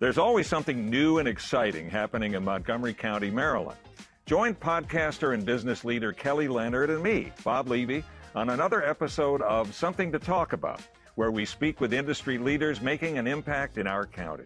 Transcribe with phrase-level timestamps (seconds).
[0.00, 3.78] There's always something new and exciting happening in Montgomery County, Maryland.
[4.26, 8.04] Join podcaster and business leader Kelly Leonard and me, Bob Levy,
[8.36, 10.80] on another episode of Something to Talk About,
[11.16, 14.44] where we speak with industry leaders making an impact in our county.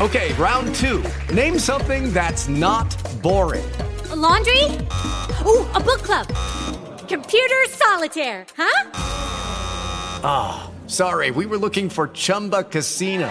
[0.00, 1.04] Okay, round two.
[1.32, 3.70] Name something that's not boring.
[4.08, 4.64] A laundry?
[5.44, 6.28] Ooh, a book club.
[7.08, 8.90] Computer solitaire, huh?
[10.24, 13.30] Ah, oh, sorry, we were looking for Chumba Casino.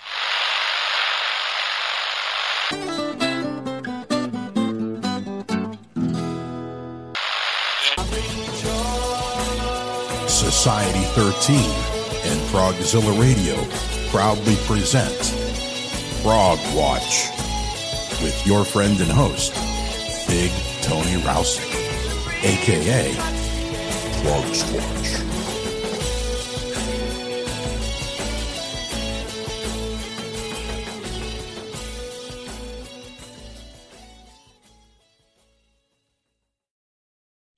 [10.61, 11.57] Society 13
[12.23, 13.55] and Progzilla Radio
[14.11, 15.33] proudly present
[16.21, 17.29] Prog Watch
[18.21, 19.53] with your friend and host,
[20.27, 20.51] Big
[20.83, 21.65] Tony Rousey,
[22.43, 23.11] aka
[24.21, 24.45] Frog
[24.75, 25.30] Watch.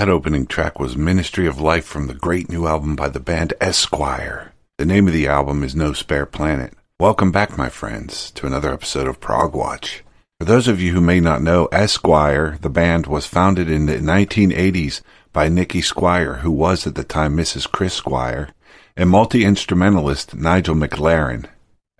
[0.00, 3.52] That opening track was Ministry of Life from the great new album by the band
[3.60, 4.54] Esquire.
[4.78, 6.72] The name of the album is No Spare Planet.
[6.98, 10.02] Welcome back, my friends, to another episode of Prog Watch.
[10.38, 13.96] For those of you who may not know, Esquire, the band, was founded in the
[13.96, 15.02] 1980s
[15.34, 17.70] by Nikki Squire, who was at the time Mrs.
[17.70, 18.54] Chris Squire,
[18.96, 21.44] and multi-instrumentalist Nigel McLaren.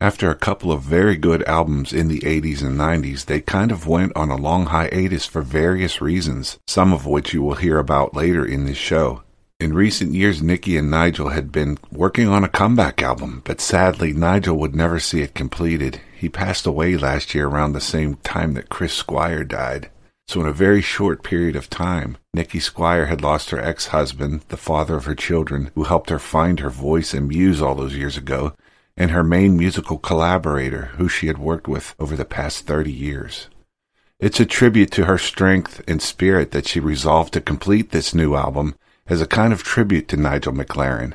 [0.03, 3.87] After a couple of very good albums in the 80s and 90s, they kind of
[3.87, 8.17] went on a long hiatus for various reasons, some of which you will hear about
[8.17, 9.23] later in this show.
[9.59, 14.15] In recent years, Nikki and Nigel had been working on a comeback album, but sadly,
[14.15, 16.01] Nigel would never see it completed.
[16.17, 19.91] He passed away last year around the same time that Chris Squire died.
[20.29, 24.45] So, in a very short period of time, Nikki Squire had lost her ex husband,
[24.49, 27.97] the father of her children, who helped her find her voice and muse all those
[27.97, 28.55] years ago,
[28.97, 33.49] and her main musical collaborator, who she had worked with over the past 30 years.
[34.19, 38.35] It's a tribute to her strength and spirit that she resolved to complete this new
[38.35, 38.75] album
[39.07, 41.15] as a kind of tribute to Nigel McLaren.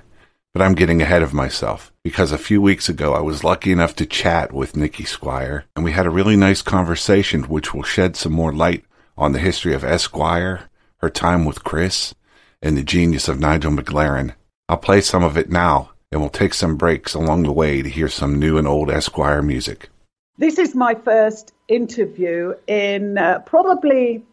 [0.54, 3.96] But I'm getting ahead of myself because a few weeks ago I was lucky enough
[3.98, 8.16] to chat with Nikki Squire and we had a really nice conversation which will shed
[8.16, 8.86] some more light
[9.18, 12.16] on the history of Esquire, her time with Chris,
[12.62, 14.34] and the genius of Nigel McLaren.
[14.68, 17.90] I'll play some of it now and we'll take some breaks along the way to
[17.90, 19.90] hear some new and old Esquire music.
[20.38, 24.24] This is my first interview in uh, probably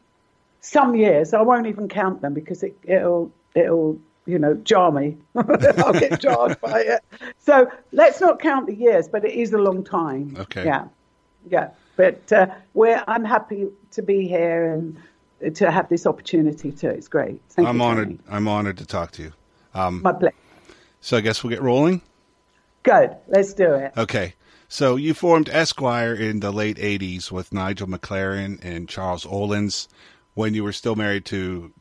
[0.61, 1.35] some years.
[1.35, 5.17] I won't even count them because it, it'll it'll you know jar me.
[5.35, 7.05] I'll get jarred by it.
[7.41, 10.37] So let's not count the years, but it is a long time.
[10.39, 10.65] Okay.
[10.65, 10.85] Yeah,
[11.51, 11.71] yeah.
[11.97, 16.91] But uh, we're I'm happy to be here and to have this opportunity too.
[16.91, 17.41] It's great.
[17.49, 18.21] Thank I'm honored.
[18.31, 19.33] I'm honored to talk to you.
[19.75, 20.37] Um, My pleasure.
[21.03, 22.01] So I guess we'll get rolling.
[22.83, 23.15] Good.
[23.29, 23.93] Let's do it.
[23.99, 24.35] Okay.
[24.69, 29.89] So you formed Esquire in the late 80s with Nigel McLaren and Charles Olins
[30.33, 31.73] when you were still married to,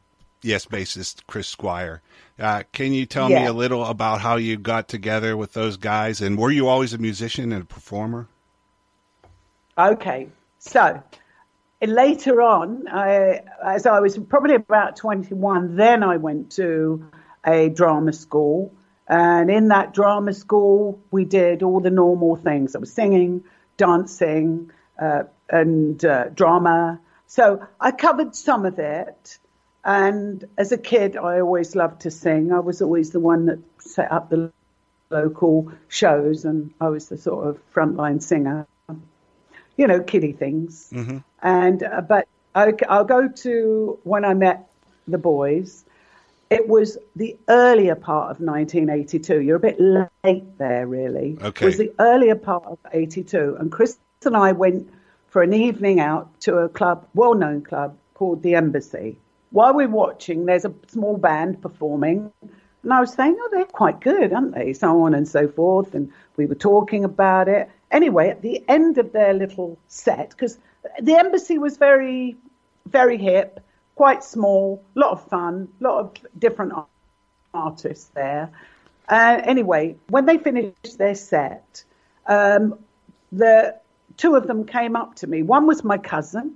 [0.41, 2.01] yes, bassist Chris Squire.
[2.37, 6.19] Uh, can you tell me a little about how you got together with those guys?
[6.19, 8.27] And were you always a musician and a performer?
[9.77, 10.27] Okay,
[10.59, 11.01] so
[11.81, 17.09] later on, I, as I was probably about 21, then I went to
[17.45, 18.73] a drama school.
[19.11, 22.75] And in that drama school, we did all the normal things.
[22.75, 23.43] I was singing,
[23.77, 26.99] dancing, uh, and uh, drama.
[27.27, 29.37] So I covered some of it.
[29.83, 32.51] And as a kid, I always loved to sing.
[32.51, 34.51] I was always the one that set up the
[35.09, 38.65] local shows, and I was the sort of frontline singer
[39.77, 40.89] you know, kiddie things.
[41.41, 44.69] And uh, but I, I'll go to when I met
[45.07, 45.83] the boys.
[46.51, 49.39] It was the earlier part of 1982.
[49.39, 51.37] You're a bit late there, really.
[51.41, 51.65] Okay.
[51.65, 54.89] It was the earlier part of 82, and Chris and I went
[55.27, 59.17] for an evening out to a club, well-known club called the Embassy.
[59.51, 64.01] While we're watching, there's a small band performing, and I was saying, "Oh, they're quite
[64.01, 67.69] good, aren't they?" So on and so forth, and we were talking about it.
[67.91, 70.57] Anyway, at the end of their little set, because
[71.01, 72.35] the Embassy was very,
[72.87, 73.61] very hip,
[73.95, 76.73] quite small, a lot of fun, a lot of different
[77.53, 78.49] artists there.
[79.07, 81.83] Uh, anyway, when they finished their set,
[82.27, 82.79] um,
[83.31, 83.75] the
[84.17, 85.43] two of them came up to me.
[85.43, 86.55] One was my cousin,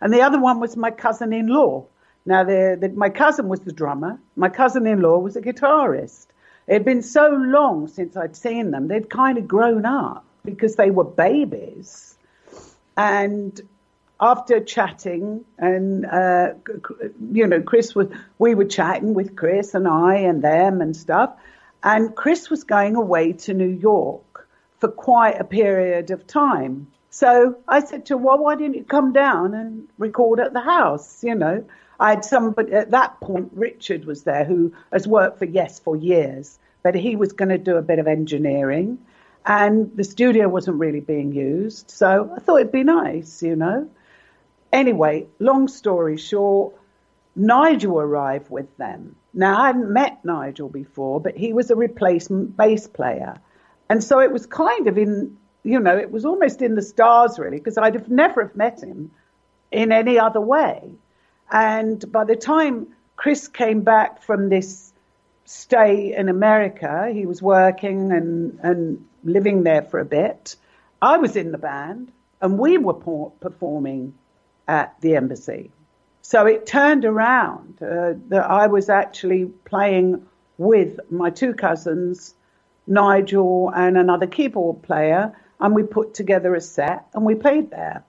[0.00, 1.86] and the other one was my cousin-in-law.
[2.26, 4.20] Now, the, the, my cousin was the drummer.
[4.36, 6.26] My cousin-in-law was a guitarist.
[6.66, 10.76] It had been so long since I'd seen them; they'd kind of grown up because
[10.76, 12.16] they were babies.
[12.96, 13.58] And
[14.20, 16.54] after chatting, and uh,
[17.32, 18.08] you know, Chris was,
[18.38, 21.34] we were chatting with Chris and I and them and stuff.
[21.82, 24.48] And Chris was going away to New York
[24.78, 26.88] for quite a period of time.
[27.10, 30.60] So I said to him, well, why didn't you come down and record at the
[30.60, 31.22] house?
[31.22, 31.64] You know,
[32.00, 35.96] I had somebody at that point, Richard was there who has worked for Yes for
[35.96, 38.98] years, but he was going to do a bit of engineering
[39.46, 41.90] and the studio wasn't really being used.
[41.90, 43.88] So I thought it'd be nice, you know.
[44.72, 46.74] Anyway, long story short,
[47.34, 49.16] Nigel arrived with them.
[49.32, 53.36] Now, I hadn't met Nigel before, but he was a replacement bass player.
[53.88, 57.38] And so it was kind of in, you know, it was almost in the stars,
[57.38, 59.10] really, because I'd have never have met him
[59.70, 60.90] in any other way.
[61.50, 64.92] And by the time Chris came back from this
[65.44, 70.56] stay in America, he was working and, and living there for a bit.
[71.00, 72.94] I was in the band and we were
[73.40, 74.14] performing
[74.68, 75.70] at the embassy.
[76.22, 80.26] So it turned around uh, that I was actually playing
[80.58, 82.34] with my two cousins,
[82.86, 88.04] Nigel and another keyboard player, and we put together a set and we played there.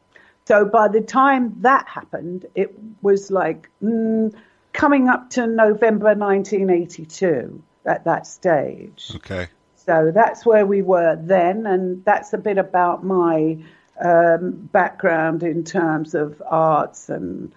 [0.46, 4.34] So by the time that happened, it was like mm,
[4.74, 9.12] coming up to November 1982 at that stage.
[9.16, 9.48] Okay.
[9.76, 13.58] So that's where we were then, and that's a bit about my
[14.00, 17.10] um, background in terms of arts.
[17.10, 17.52] And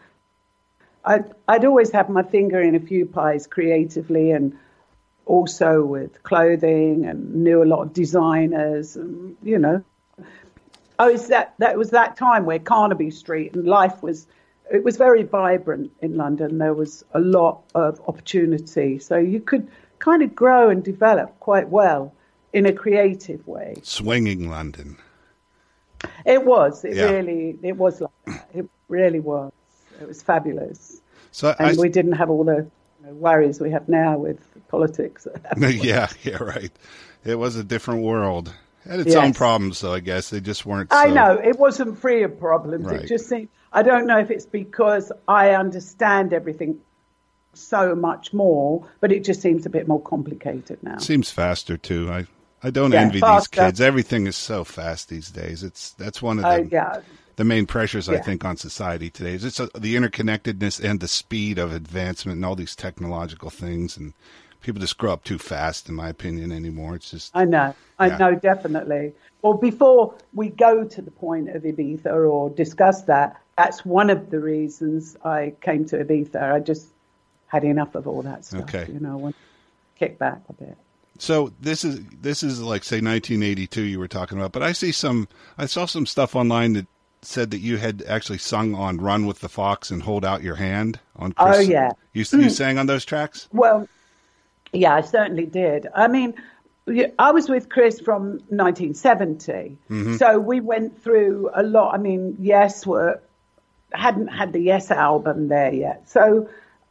[1.05, 4.57] I'd, I'd always had my finger in a few pies creatively, and
[5.27, 9.85] also with clothing, and knew a lot of designers, and you know.
[10.99, 14.27] I was that that was that time where Carnaby Street and life was
[14.71, 16.59] it was very vibrant in London.
[16.59, 19.69] There was a lot of opportunity, so you could
[19.99, 22.15] kind of grow and develop quite well
[22.53, 23.75] in a creative way.
[23.83, 24.97] Swinging London.
[26.25, 26.85] It was.
[26.85, 27.05] It Yeah.
[27.11, 27.59] really.
[27.63, 28.49] It was like that.
[28.55, 29.53] It really was.
[30.01, 31.01] It was fabulous.
[31.31, 32.67] So and I, we didn't have all the
[33.01, 35.27] you know, worries we have now with politics.
[35.57, 36.73] yeah, yeah, right.
[37.25, 38.53] It was a different world.
[38.85, 39.25] It had its Yes.
[39.25, 39.95] own problems, though.
[39.95, 40.89] I guess they just weren't.
[40.93, 42.85] I know it wasn't free of problems.
[42.87, 43.03] Right.
[43.03, 43.49] It just seemed.
[43.73, 46.79] I don't know if it's because I understand everything
[47.55, 50.99] so much more, but it just seems a bit more complicated now.
[50.99, 52.11] Seems faster too.
[52.11, 52.27] I
[52.63, 53.81] I don't Yeah, envy these kids.
[53.81, 55.63] Everything is so fast these days.
[55.63, 57.01] It's that's one of Uh, the yeah.
[57.37, 59.35] the main pressures I think on society today.
[59.35, 63.97] Is it's uh, the interconnectedness and the speed of advancement and all these technological things
[63.97, 64.13] and
[64.61, 66.95] people just grow up too fast in my opinion anymore.
[66.95, 67.75] It's just I know.
[67.99, 69.13] I know definitely.
[69.43, 74.31] Well, before we go to the point of Ibiza or discuss that, that's one of
[74.31, 76.53] the reasons I came to Ibiza.
[76.53, 76.87] I just
[77.49, 78.63] had enough of all that stuff.
[78.63, 78.87] Okay.
[78.93, 80.77] You know, I want to kick back a bit.
[81.19, 84.93] So this is this is like say 1982 you were talking about, but I see
[84.93, 85.29] some
[85.59, 86.87] I saw some stuff online that
[87.21, 90.57] said that you had actually sung on "Run with the Fox" and "Hold Out Your
[90.57, 91.33] Hand" on.
[91.33, 91.57] Chris.
[91.57, 91.91] Oh, yeah.
[92.13, 93.49] you you sang on those tracks.
[93.53, 93.89] Well,
[94.73, 95.87] yeah, I certainly did.
[95.95, 96.35] I mean,
[97.19, 100.19] I was with Chris from 1970, Mhm.
[100.19, 101.95] so we went through a lot.
[101.95, 103.21] I mean, Yes were
[103.93, 106.49] hadn't had the Yes album there yet, so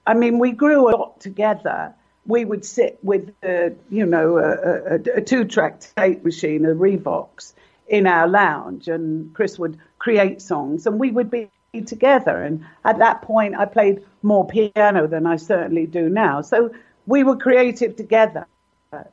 [0.08, 1.94] I mean, we grew a lot together.
[2.26, 7.54] We would sit with, a, you know, a, a, a two-track tape machine, a Revox,
[7.88, 11.50] in our lounge, and Chris would create songs, and we would be
[11.86, 12.42] together.
[12.42, 16.42] And at that point, I played more piano than I certainly do now.
[16.42, 16.74] So
[17.06, 18.48] we were creative together,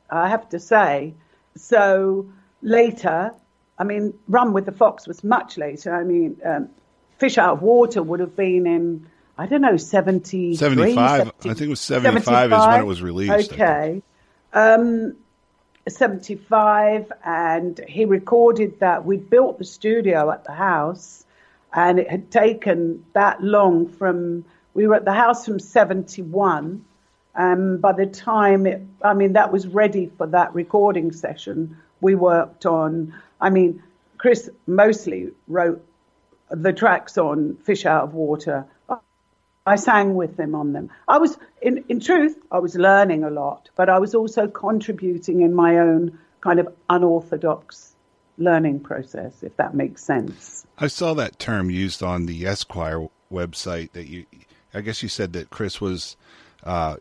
[0.09, 1.13] I have to say.
[1.55, 2.29] So
[2.61, 3.33] later,
[3.77, 5.93] I mean, Run with the Fox was much later.
[5.93, 6.69] I mean, um,
[7.17, 9.07] Fish Out of Water would have been in,
[9.39, 11.27] I don't know, 73, 75.
[11.29, 14.01] I think it was 75 is when it was released, Okay.
[14.51, 15.15] Um,
[15.87, 19.05] 75, and he recorded that.
[19.05, 21.25] We built the studio at the house,
[21.73, 26.83] and it had taken that long from, we were at the house from 71.
[27.33, 32.13] Um, by the time it, I mean, that was ready for that recording session, we
[32.13, 33.81] worked on, I mean,
[34.17, 35.81] Chris mostly wrote
[36.51, 38.65] the tracks on Fish Out of Water.
[39.69, 40.89] I sang with them on them.
[41.07, 45.41] I was, in, in truth, I was learning a lot, but I was also contributing
[45.41, 47.93] in my own kind of unorthodox
[48.39, 50.65] learning process, if that makes sense.
[50.79, 54.25] I saw that term used on the Esquire website that you,
[54.73, 56.17] I guess you said that Chris was,
[56.63, 56.95] uh,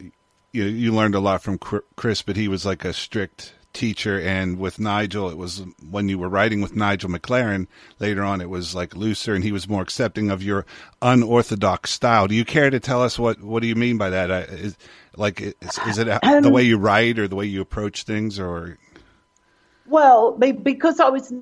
[0.53, 1.57] you you learned a lot from
[1.97, 4.21] Chris, but he was like a strict teacher.
[4.21, 7.67] And with Nigel, it was when you were writing with Nigel McLaren
[7.99, 10.67] later on, it was like looser, and he was more accepting of your
[11.01, 12.27] unorthodox style.
[12.27, 14.31] Do you care to tell us what what do you mean by that?
[14.31, 14.45] Uh,
[15.17, 18.39] like, is, is it the Um, way you write or the way you approach things,
[18.39, 18.79] or
[19.87, 21.33] Well, because I was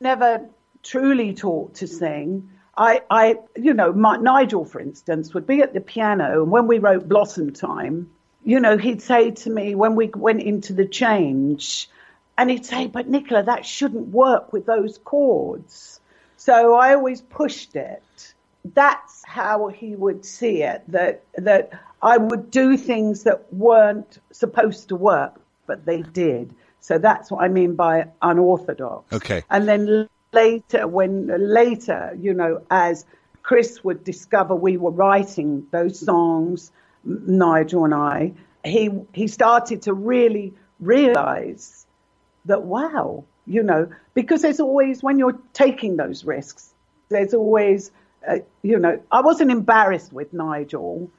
[0.00, 0.48] never
[0.82, 5.74] truly taught to sing, I, I you know, my, Nigel, for instance, would be at
[5.74, 8.10] the piano, and when we wrote Blossom Time,
[8.48, 11.86] you know, he'd say to me when we went into the change,
[12.38, 16.00] and he'd say, "But Nicola, that shouldn't work with those chords."
[16.38, 18.34] So I always pushed it.
[18.64, 20.82] That's how he would see it.
[20.88, 26.54] That that I would do things that weren't supposed to work, but they did.
[26.80, 29.12] So that's what I mean by unorthodox.
[29.12, 29.42] Okay.
[29.50, 33.04] And then later, when later, you know, as
[33.42, 36.72] Chris would discover we were writing those songs,
[37.04, 38.32] Nigel and I,
[38.64, 41.86] he he started to really realize
[42.44, 46.74] that wow, you know, because there's always when you're taking those risks,
[47.08, 47.90] there's always,
[48.28, 51.10] uh, you know, I wasn't embarrassed with Nigel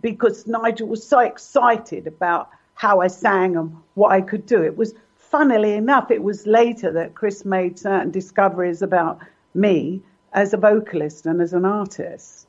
[0.00, 4.62] because Nigel was so excited about how I sang and what I could do.
[4.62, 9.18] It was, funnily enough, it was later that Chris made certain discoveries about
[9.54, 12.46] me as a vocalist and as an artist.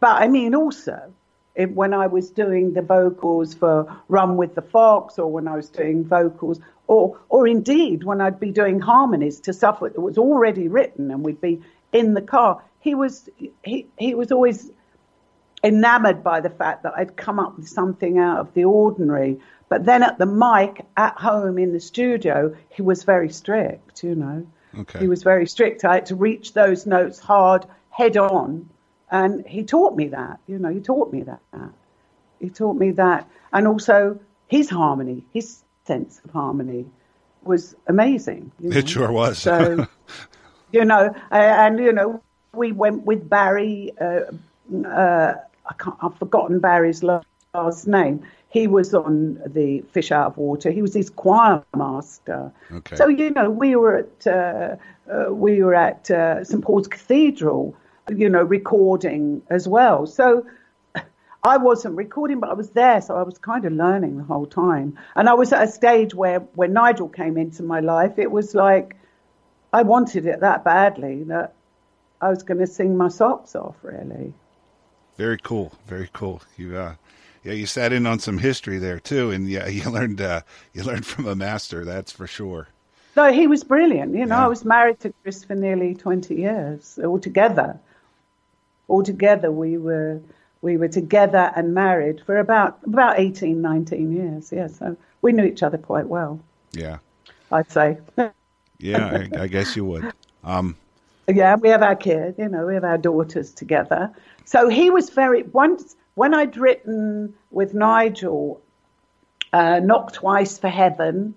[0.00, 1.12] But I mean, also,
[1.60, 5.56] it, when I was doing the vocals for Run with the Fox, or when I
[5.56, 10.18] was doing vocals, or or indeed when I'd be doing harmonies to stuff that was
[10.18, 11.60] already written, and we'd be
[11.92, 12.62] in the car.
[12.80, 13.28] He was
[13.62, 14.70] he he was always
[15.62, 19.38] enamored by the fact that I'd come up with something out of the ordinary.
[19.68, 24.14] But then at the mic at home in the studio, he was very strict, you
[24.14, 24.46] know.
[24.78, 25.00] Okay.
[25.00, 25.84] He was very strict.
[25.84, 28.70] I had to reach those notes hard, head on.
[29.10, 31.40] And he taught me that, you know, he taught me that.
[32.38, 33.28] He taught me that.
[33.52, 36.86] And also his harmony, his sense of harmony
[37.42, 38.52] was amazing.
[38.60, 38.76] you know.
[38.76, 39.38] it sure was.
[39.38, 39.86] So,
[40.72, 42.22] you know, and you know,
[42.54, 43.92] we went with Barry.
[44.00, 44.20] Uh,
[44.86, 45.34] uh,
[45.66, 48.22] I can't, I've forgotten Barry's last name.
[48.48, 50.72] He was on the Fish Out of Water.
[50.72, 52.52] He was his choir master.
[52.72, 52.96] Okay.
[52.96, 54.76] So you know, we were at uh,
[55.12, 57.76] uh, we were at uh, St Paul's Cathedral
[58.16, 60.06] you know, recording as well.
[60.06, 60.46] So
[61.42, 64.46] I wasn't recording, but I was there, so I was kind of learning the whole
[64.46, 64.98] time.
[65.16, 68.54] And I was at a stage where when Nigel came into my life, it was
[68.54, 68.96] like
[69.72, 71.54] I wanted it that badly that
[72.20, 74.34] I was going to sing my socks off, really.
[75.16, 75.72] Very cool.
[75.86, 76.42] Very cool.
[76.56, 76.94] You uh
[77.42, 80.42] yeah, you sat in on some history there too and yeah, you learned uh
[80.74, 82.68] you learned from a master, that's for sure.
[83.16, 84.14] No, he was brilliant.
[84.14, 84.44] You know, Yeah.
[84.44, 87.78] I was married to Chris for nearly 20 years altogether.
[88.90, 90.20] Altogether, we were
[90.62, 94.52] we were together and married for about about 18, 19 years.
[94.52, 96.40] Yeah, so we knew each other quite well,
[96.72, 96.98] Yeah.
[97.52, 97.98] I'd say.
[98.78, 100.12] Yeah, I, I guess you would.
[100.44, 100.76] Um
[101.28, 104.10] Yeah, we have our kid, you know, we have our daughters together.
[104.44, 108.60] So he was very once when I'd written with Nigel,
[109.52, 111.34] uh, Knock Twice for Heaven,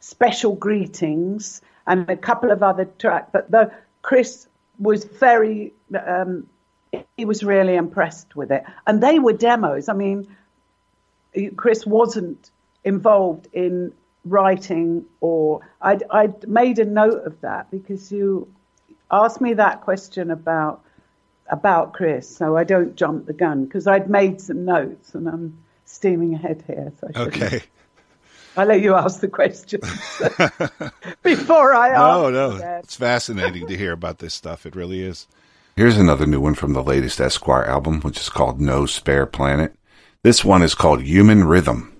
[0.00, 3.30] Special Greetings, and a couple of other tracks.
[3.32, 4.46] But the Chris
[4.78, 6.46] was very, um,
[7.16, 9.88] he was really impressed with it, and they were demos.
[9.88, 10.34] I mean,
[11.56, 12.50] Chris wasn't
[12.84, 13.92] involved in
[14.24, 18.48] writing or I'd, I'd made a note of that because you
[19.10, 20.82] asked me that question about
[21.48, 25.58] about Chris so I don't jump the gun because I'd made some notes and I'm
[25.84, 27.62] steaming ahead here so I okay.
[28.56, 29.82] I'll let you ask the questions
[31.22, 32.50] before I No, answer no.
[32.58, 32.80] them.
[32.84, 34.66] It's fascinating to hear about this stuff.
[34.66, 35.26] It really is.
[35.76, 39.74] Here's another new one from the latest Esquire album, which is called No Spare Planet.
[40.22, 41.92] This one is called Human Rhythm.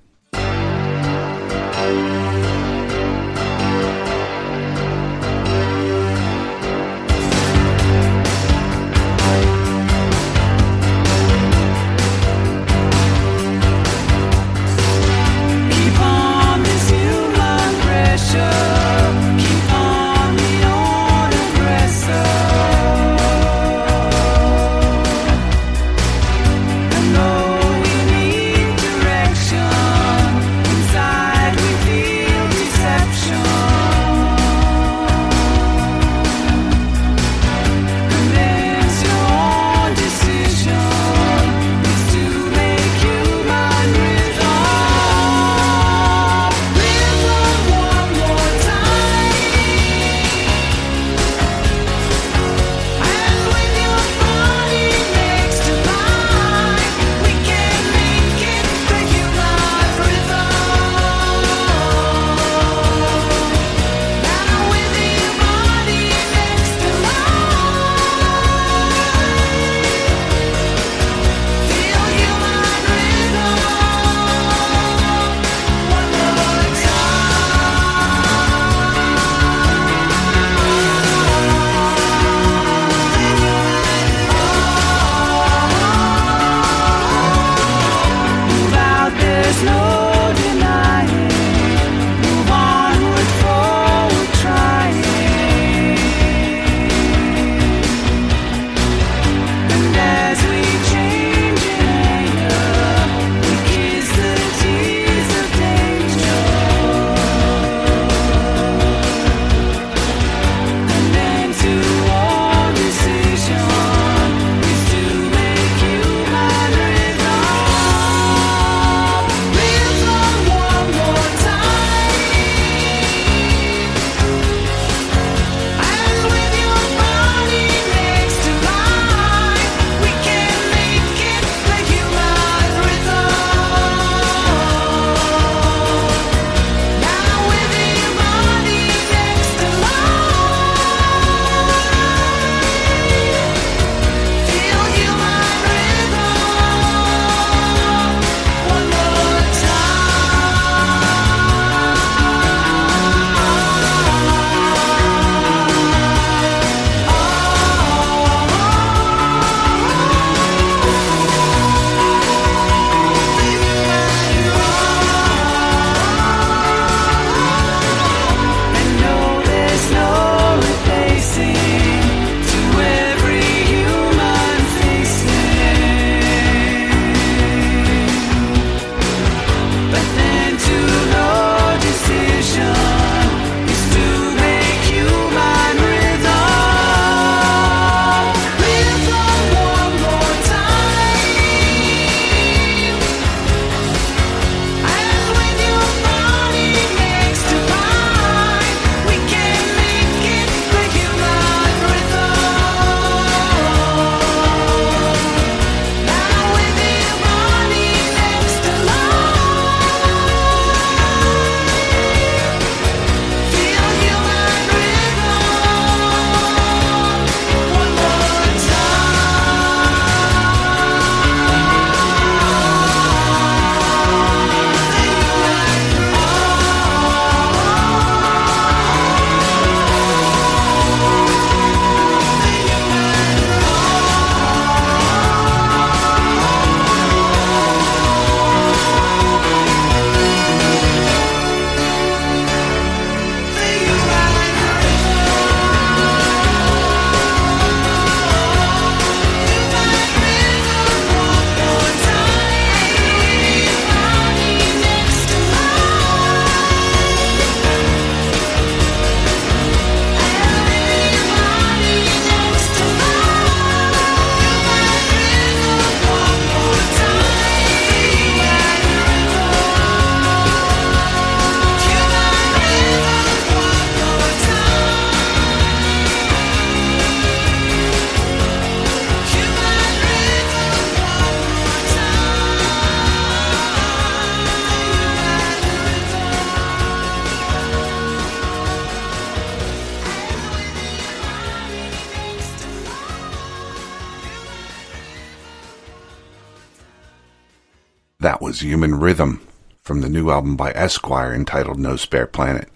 [298.62, 299.46] Human Rhythm
[299.82, 302.68] from the new album by Esquire entitled No Spare Planet.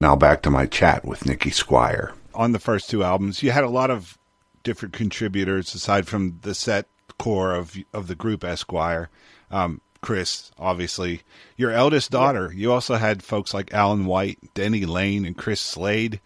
[0.00, 2.12] Now back to my chat with Nikki Squire.
[2.34, 4.18] On the first two albums, you had a lot of
[4.64, 6.86] different contributors aside from the set
[7.18, 9.10] core of of the group Esquire.
[9.50, 11.22] Um, Chris, obviously,
[11.56, 12.52] your eldest daughter.
[12.54, 16.20] You also had folks like Alan White, Denny Laine, and Chris Slade.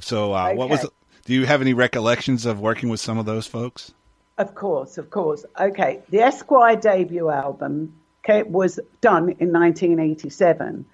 [0.00, 0.86] So, uh, what was?
[1.24, 3.92] Do you have any recollections of working with some of those folks?
[4.38, 5.44] Of course, of course.
[5.58, 10.84] Okay, the Esquire debut album okay, was done in 1987.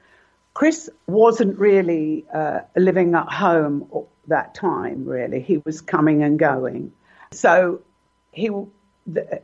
[0.54, 5.40] Chris wasn't really uh, living at home at that time, really.
[5.40, 6.92] He was coming and going.
[7.32, 7.80] So
[8.30, 8.50] he,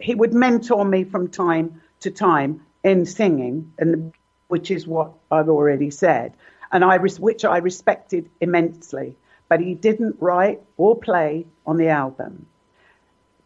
[0.00, 4.12] he would mentor me from time to time in singing, and
[4.48, 6.32] which is what I've already said,
[6.72, 9.16] and I which I respected immensely.
[9.48, 12.46] But he didn't write or play on the album.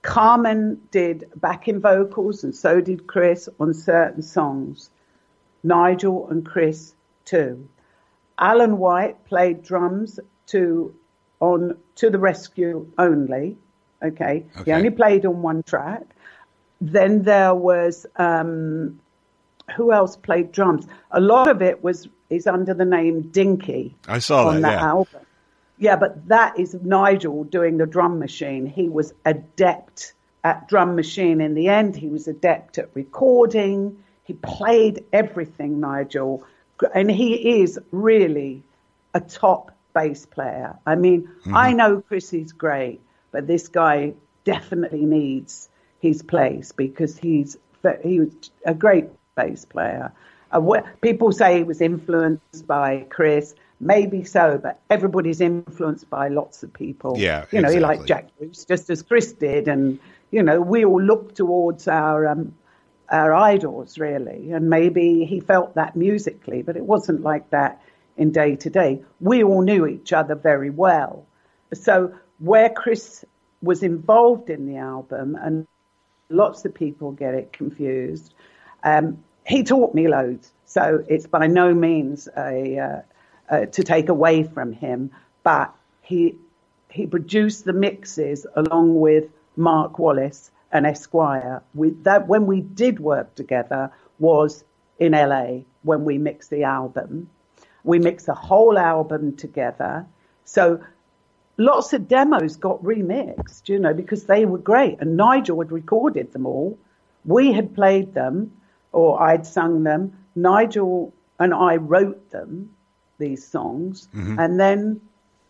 [0.04, 4.90] Carmen did backing vocals, and so did Chris on certain songs.
[5.62, 7.66] Nigel and Chris too.
[8.38, 10.94] Alan White played drums to
[11.40, 13.56] on to the rescue only.
[14.02, 16.02] Okay, he only played on one track.
[16.82, 19.00] Then there was um,
[19.74, 20.86] who else played drums?
[21.12, 24.68] A lot of it was is under the name Dinky I saw on that.
[24.68, 24.86] that yeah.
[24.86, 25.20] album.
[25.78, 28.66] Yeah, but that is Nigel doing the drum machine.
[28.66, 30.12] He was adept
[30.44, 31.96] at drum machine in the end.
[31.96, 34.02] He was adept at recording.
[34.24, 36.44] He played everything, Nigel.
[36.94, 38.62] And he is really
[39.14, 40.76] a top bass player.
[40.86, 43.00] I mean, I know Chris is great,
[43.32, 45.68] but this guy definitely needs
[46.00, 47.56] his place because he's
[48.02, 49.06] he was a great
[49.36, 50.12] bass player.
[50.50, 53.54] Uh, wh- people say he was influenced by Chris.
[53.80, 57.16] Maybe so, but everybody's influenced by lots of people.
[57.18, 57.96] Yeah, you know, he exactly.
[57.96, 59.98] liked Jack Bruce just as Chris did, and
[60.30, 62.54] you know, we all look towards our um,
[63.10, 67.82] our idols really, and maybe he felt that musically, but it wasn't like that
[68.16, 69.02] in day to day.
[69.20, 71.26] We all knew each other very well,
[71.72, 73.24] so where Chris
[73.60, 75.66] was involved in the album, and
[76.28, 78.32] lots of people get it confused.
[78.82, 83.00] Um, he taught me loads, so it's by no means a uh,
[83.50, 85.10] uh, to take away from him,
[85.42, 86.36] but he
[86.88, 89.24] he produced the mixes along with
[89.56, 91.62] Mark Wallace and Esquire.
[91.74, 94.64] We, that when we did work together was
[94.98, 97.30] in LA when we mixed the album.
[97.82, 100.06] We mixed the whole album together.
[100.44, 100.80] So
[101.56, 104.98] lots of demos got remixed, you know, because they were great.
[105.00, 106.78] And Nigel had recorded them all.
[107.24, 108.52] We had played them,
[108.92, 110.16] or I'd sung them.
[110.34, 112.73] Nigel and I wrote them,
[113.18, 114.08] these songs.
[114.14, 114.38] Mhm.
[114.38, 115.00] And then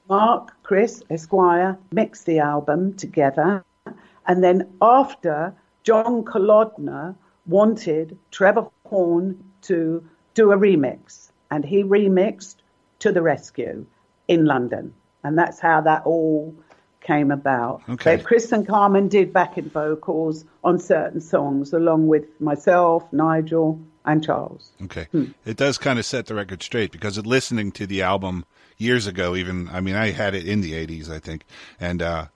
[0.09, 3.65] Mark, Chris, Esquire mixed the album together.
[4.27, 7.15] And then after, John Kalodner
[7.47, 10.03] wanted Trevor Horn to
[10.35, 11.31] do a remix.
[11.51, 12.57] And he remixed
[13.01, 13.85] To the Rescue
[14.29, 14.95] in London.
[15.23, 16.55] And that's how that all
[17.01, 17.83] came about.
[17.89, 18.17] Okay.
[18.17, 24.23] But Chris and Carmen did backing vocals on certain songs, along with myself, Nigel, and
[24.25, 24.71] Charles.
[24.83, 25.07] Okay.
[25.13, 25.27] Hmm.
[25.45, 28.45] It does kind of set the record straight because listening to the album
[28.77, 31.45] years ago, even, I mean, I had it in the 80s, I think.
[31.81, 32.27] And, uh,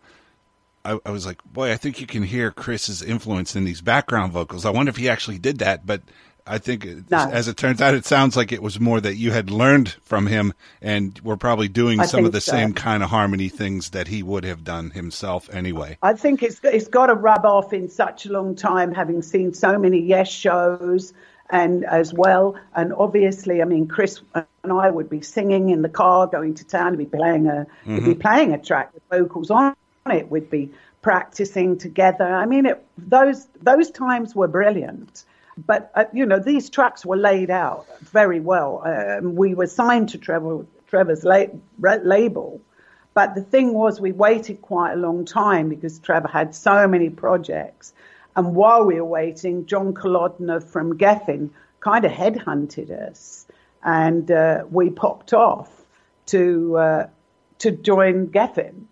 [0.85, 4.33] I, I was like, boy, I think you can hear Chris's influence in these background
[4.33, 4.65] vocals.
[4.65, 6.03] I wonder if he actually did that, but
[6.47, 7.19] I think, No.
[7.31, 10.27] as it turns out, it sounds like it was more that you had learned from
[10.27, 12.53] him and were probably doing I some of the so.
[12.53, 15.99] same kind of harmony things that he would have done himself anyway.
[16.03, 19.53] I think it's it's got to rub off in such a long time, having seen
[19.53, 21.13] so many Yes shows,
[21.51, 25.89] and as well, and obviously, I mean, Chris and I would be singing in the
[25.89, 29.51] car going to town, we'd be playing a we'd be playing a track with vocals
[29.51, 29.75] on
[30.11, 30.71] it, we'd be
[31.03, 32.25] practicing together.
[32.25, 35.25] I mean, it, those those times were brilliant.
[35.67, 38.83] But uh, you know, these tracks were laid out very well.
[38.85, 41.47] Um, we were signed to Trevor, Trevor's la-
[41.79, 42.61] ra- label,
[43.15, 47.11] but the thing was, we waited quite a long time because Trevor had so many
[47.11, 47.93] projects.
[48.39, 53.49] And while we were waiting, John Kalodner from Geffen kind of headhunted us,
[53.83, 55.69] and uh, we popped off
[56.27, 57.07] to uh,
[57.59, 58.85] to join Geffen,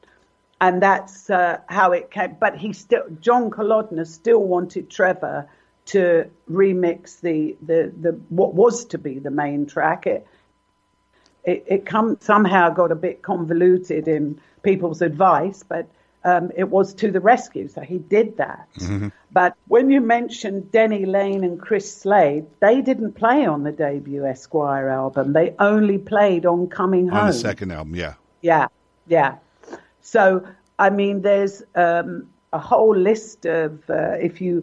[0.60, 2.36] and that's uh, how it came.
[2.40, 5.48] But he still, John Kalodner still wanted Trevor
[5.92, 10.08] to remix the the the what was to be the main track.
[10.08, 10.26] It
[11.44, 15.86] it, it come, somehow got a bit convoluted in people's advice, but
[16.26, 17.68] um, it was to the rescue.
[17.68, 18.68] So he did that.
[19.30, 24.26] But when you mentioned Denny Laine and Chris Slade, they didn't play on the debut
[24.26, 25.32] Esquire album.
[25.32, 27.20] They only played on Coming Home.
[27.20, 28.14] On the second album, yeah.
[28.42, 28.66] Yeah,
[29.06, 29.36] yeah.
[30.00, 30.46] So,
[30.78, 34.62] I mean, there's um, a whole list of, uh, if you,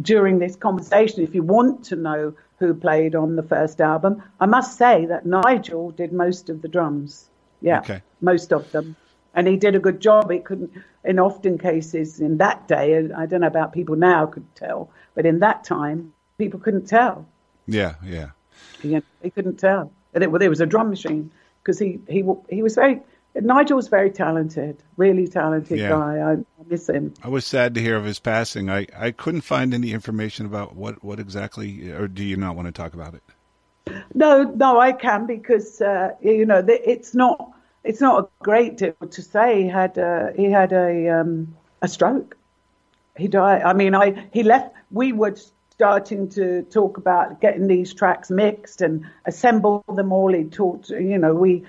[0.00, 4.46] during this conversation, if you want to know who played on the first album, I
[4.46, 7.28] must say that Nigel did most of the drums.
[7.60, 8.02] Yeah, Okay.
[8.20, 8.96] most of them.
[9.34, 10.30] And he did a good job.
[10.30, 10.72] It couldn't,
[11.04, 14.90] in often cases in that day, and I don't know about people now could tell,
[15.14, 17.26] but in that time, people couldn't tell.
[17.66, 18.30] Yeah, yeah.
[18.82, 19.90] You know, he couldn't tell.
[20.14, 21.30] And it, well, there was a drum machine
[21.62, 23.00] because he, he, he was very,
[23.34, 25.88] Nigel was very talented, really talented Yeah.
[25.88, 26.18] guy.
[26.18, 27.14] I, I miss him.
[27.22, 28.70] I was sad to hear of his passing.
[28.70, 32.66] I, I couldn't find any information about what, what exactly, or do you not want
[32.66, 33.22] to talk about it?
[34.14, 37.53] No, no, I can because uh, you know it's not
[37.84, 39.62] it's not a great deal to say.
[39.62, 42.36] He had uh, he had a um, a stroke.
[43.16, 43.62] He died.
[43.62, 44.74] I mean, I he left.
[44.90, 45.36] We were
[45.70, 50.32] starting to talk about getting these tracks mixed and assemble them all.
[50.32, 50.88] He talked.
[50.88, 51.64] You know, we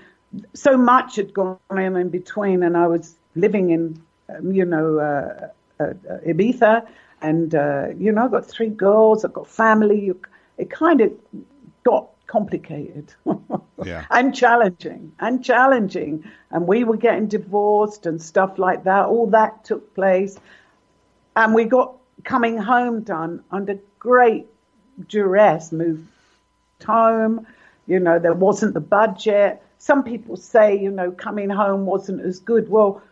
[0.54, 4.02] so much had gone on in between, and I was living in
[4.34, 5.48] um, you know uh,
[5.78, 6.86] uh, uh, Ibiza,
[7.20, 9.24] and uh, you know I've got three girls.
[9.24, 10.12] I've got family.
[10.56, 11.12] It kind of
[11.84, 13.12] got complicated.
[13.84, 14.06] Yeah.
[14.10, 16.24] and challenging and challenging.
[16.50, 19.04] And we were getting divorced and stuff like that.
[19.04, 20.38] All that took place.
[21.36, 24.46] And we got coming home done under great
[25.08, 26.08] duress moved
[26.84, 27.46] home.
[27.86, 29.62] You know there wasn't the budget.
[29.78, 32.70] Some people say you know coming home wasn't as good.
[32.70, 33.02] Well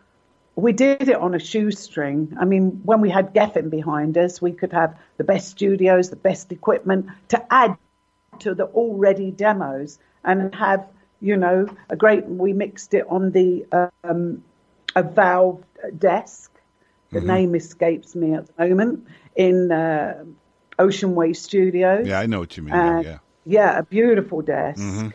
[0.55, 2.35] we did it on a shoestring.
[2.39, 6.15] I mean, when we had Geffen behind us, we could have the best studios, the
[6.15, 7.77] best equipment to add
[8.41, 10.85] to the already demos and have,
[11.21, 12.25] you know, a great.
[12.25, 13.65] We mixed it on the
[14.03, 14.43] um,
[14.95, 15.63] a valve
[15.97, 16.51] desk.
[17.11, 20.25] The name escapes me at the moment in uh,
[20.79, 22.05] Ocean Way Studios.
[22.05, 22.75] Yeah, I know what you mean.
[22.75, 23.19] yeah.
[23.45, 25.13] yeah, a beautiful desk, Mhm.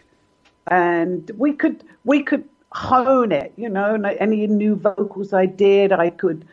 [0.67, 3.53] and we could we could hone it.
[3.57, 6.47] You know, any new vocals I did, I could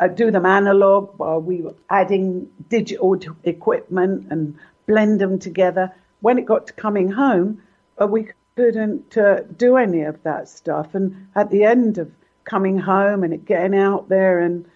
[0.00, 4.56] uh, do them analog while we were adding digital equipment and
[4.90, 5.94] blend them together.
[6.20, 7.62] When it got to coming home,
[8.00, 8.22] uh, we
[8.56, 10.94] couldn't uh, do any of that stuff.
[10.96, 12.10] And at the end of
[12.44, 14.66] coming home and it getting out there, and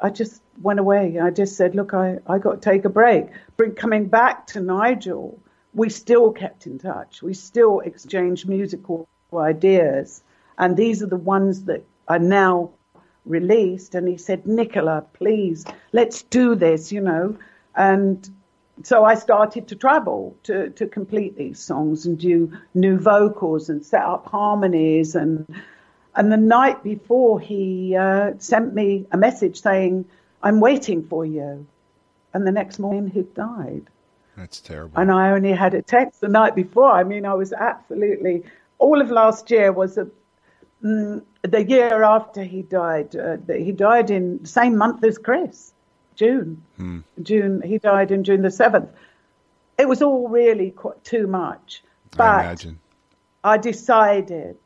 [0.00, 1.18] I just went away.
[1.18, 3.26] I just said, look, I, I got to take a break.
[3.76, 5.40] Coming back to Nigel,
[5.72, 7.20] we still kept in touch.
[7.20, 10.22] We still exchanged musical ideas.
[10.56, 12.70] And these are the ones that are now
[13.24, 13.96] released.
[13.96, 17.36] And he said, Nicola, please, let's do this, you know.
[17.74, 18.30] And
[18.82, 23.84] so I started to travel to, to complete these songs and do new vocals and
[23.84, 25.14] set up harmonies.
[25.14, 25.46] And,
[26.14, 30.06] and the night before, he uh, sent me a message saying,
[30.42, 31.66] I'm waiting for you.
[32.32, 33.86] And the next morning, he died.
[34.36, 34.98] That's terrible.
[34.98, 36.90] And I only had a text the night before.
[36.90, 38.42] I mean, I was absolutely.
[38.78, 40.08] All of last year was a,
[40.82, 43.14] mm, the year after he died.
[43.14, 45.72] Uh, he died in the same month as Chris,
[46.14, 46.62] June.
[46.76, 47.00] Hmm.
[47.22, 47.62] June.
[47.62, 48.90] He died in June the seventh.
[49.78, 51.82] It was all really quite too much.
[52.12, 52.78] I But imagine.
[53.42, 54.56] I decided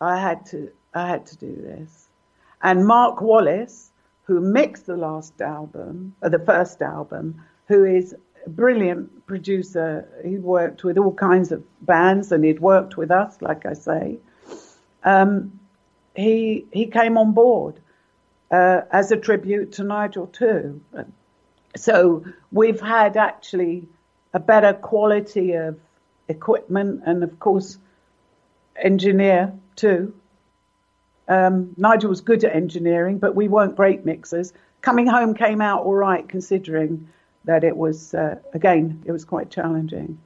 [0.00, 2.08] I had to I had to do this.
[2.62, 3.90] And Mark Wallace,
[4.24, 8.14] who mixed the last album, uh, the first album, who is
[8.44, 13.40] a brilliant producer, he worked with all kinds of bands and he'd worked with us,
[13.40, 14.18] like I say.
[15.04, 15.58] Um,
[16.16, 17.80] he he came on board
[18.50, 20.80] uh, as a tribute to Nigel too.
[21.76, 23.88] So we've had actually
[24.34, 25.78] a better quality of
[26.28, 27.78] equipment and of course
[28.76, 30.14] engineer too.
[31.28, 34.52] Um, Nigel was good at engineering, but we weren't great mixers.
[34.80, 37.08] Coming home came out all right, considering
[37.44, 40.18] that it was uh, again it was quite challenging.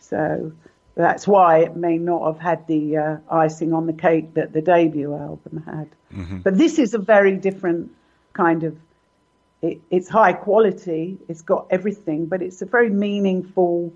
[0.00, 0.52] So
[0.96, 4.62] that's why it may not have had the uh, icing on the cake that the
[4.62, 5.88] debut album had.
[6.42, 7.92] But this is a very different
[8.32, 8.76] kind of.
[9.60, 11.18] It, it's high quality.
[11.28, 13.92] It's got everything, but it's a very meaningful.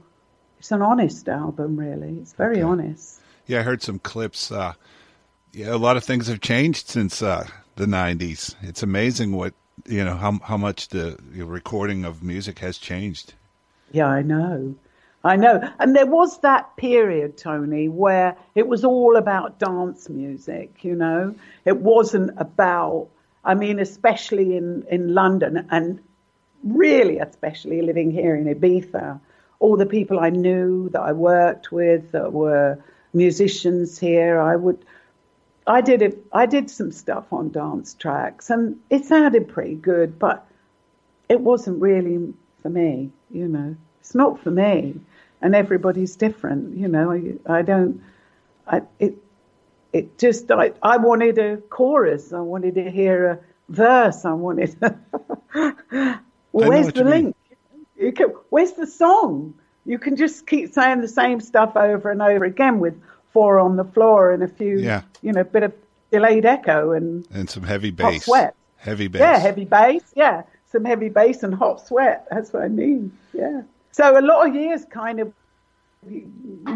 [0.59, 2.19] It's an honest album, really.
[2.21, 3.21] It's very honest.
[3.47, 4.53] Yeah, I heard some clips.
[4.53, 4.75] Uh,
[5.53, 7.47] yeah, a lot of things have changed since uh,
[7.77, 8.55] the '90s.
[8.61, 9.55] It's amazing what
[9.87, 13.33] you know how how much the recording of music has changed.
[13.91, 14.75] Yeah, I know.
[15.23, 15.61] I know.
[15.79, 21.35] And there was that period, Tony, where it was all about dance music, you know?
[21.67, 23.09] It wasn't about,
[23.45, 26.01] I mean, especially in, in London and
[26.65, 29.21] really especially living here in Ibiza,
[29.59, 34.85] all the people I knew that I worked with that were musicians here, I would,
[35.67, 40.19] I did it, I did some stuff on dance tracks and it sounded pretty good,
[40.19, 40.47] but
[41.29, 43.77] it wasn't really for me, you know.
[44.01, 44.99] It's not for me,
[45.43, 47.11] and everybody's different, you know.
[47.13, 48.03] I, I don't.
[48.67, 49.15] I it
[49.93, 52.33] it just I I wanted a chorus.
[52.33, 53.39] I wanted to hear a
[53.69, 54.25] verse.
[54.25, 54.77] I wanted.
[55.55, 56.19] well,
[56.53, 57.37] where's the link?
[57.97, 59.55] You can, where's the song?
[59.85, 63.01] You can just keep saying the same stuff over and over again with
[63.33, 65.03] four on the floor and a few, Yeah.
[65.23, 65.73] you know, bit of
[66.11, 68.25] delayed echo and And some heavy hot bass.
[68.25, 68.55] sweat.
[68.77, 69.21] Heavy bass.
[69.21, 70.03] Yeah, heavy bass.
[70.17, 72.27] Yeah, some heavy bass and hot sweat.
[72.31, 73.13] That's what I mean.
[73.35, 73.63] Yeah.
[73.93, 75.33] So a lot of years kind of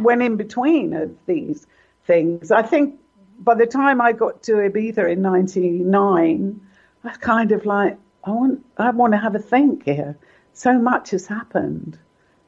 [0.03, 1.67] went in between of these
[2.07, 2.51] things.
[2.51, 2.99] I think
[3.39, 6.61] by the time I got to Ibiza in '99,
[7.05, 10.17] I was kind of like, I want, I want to have a think here.
[10.53, 11.99] So much has happened,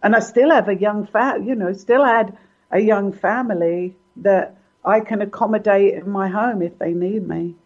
[0.03, 2.37] and I still have a young fa- you know, still had
[2.71, 7.57] a young family that I can accommodate in my home if they need me.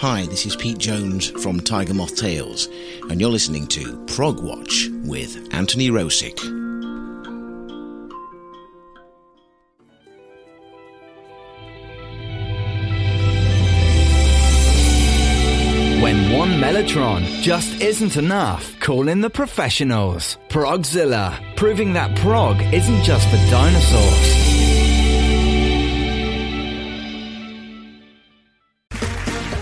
[0.00, 2.70] Hi, this is Pete Jones from Tiger Moth Tales,
[3.10, 6.40] and you're listening to Prog Watch with Anthony Rosick.
[16.00, 20.38] When one Mellotron just isn't enough, call in the professionals.
[20.48, 24.49] Progzilla, proving that prog isn't just for dinosaurs.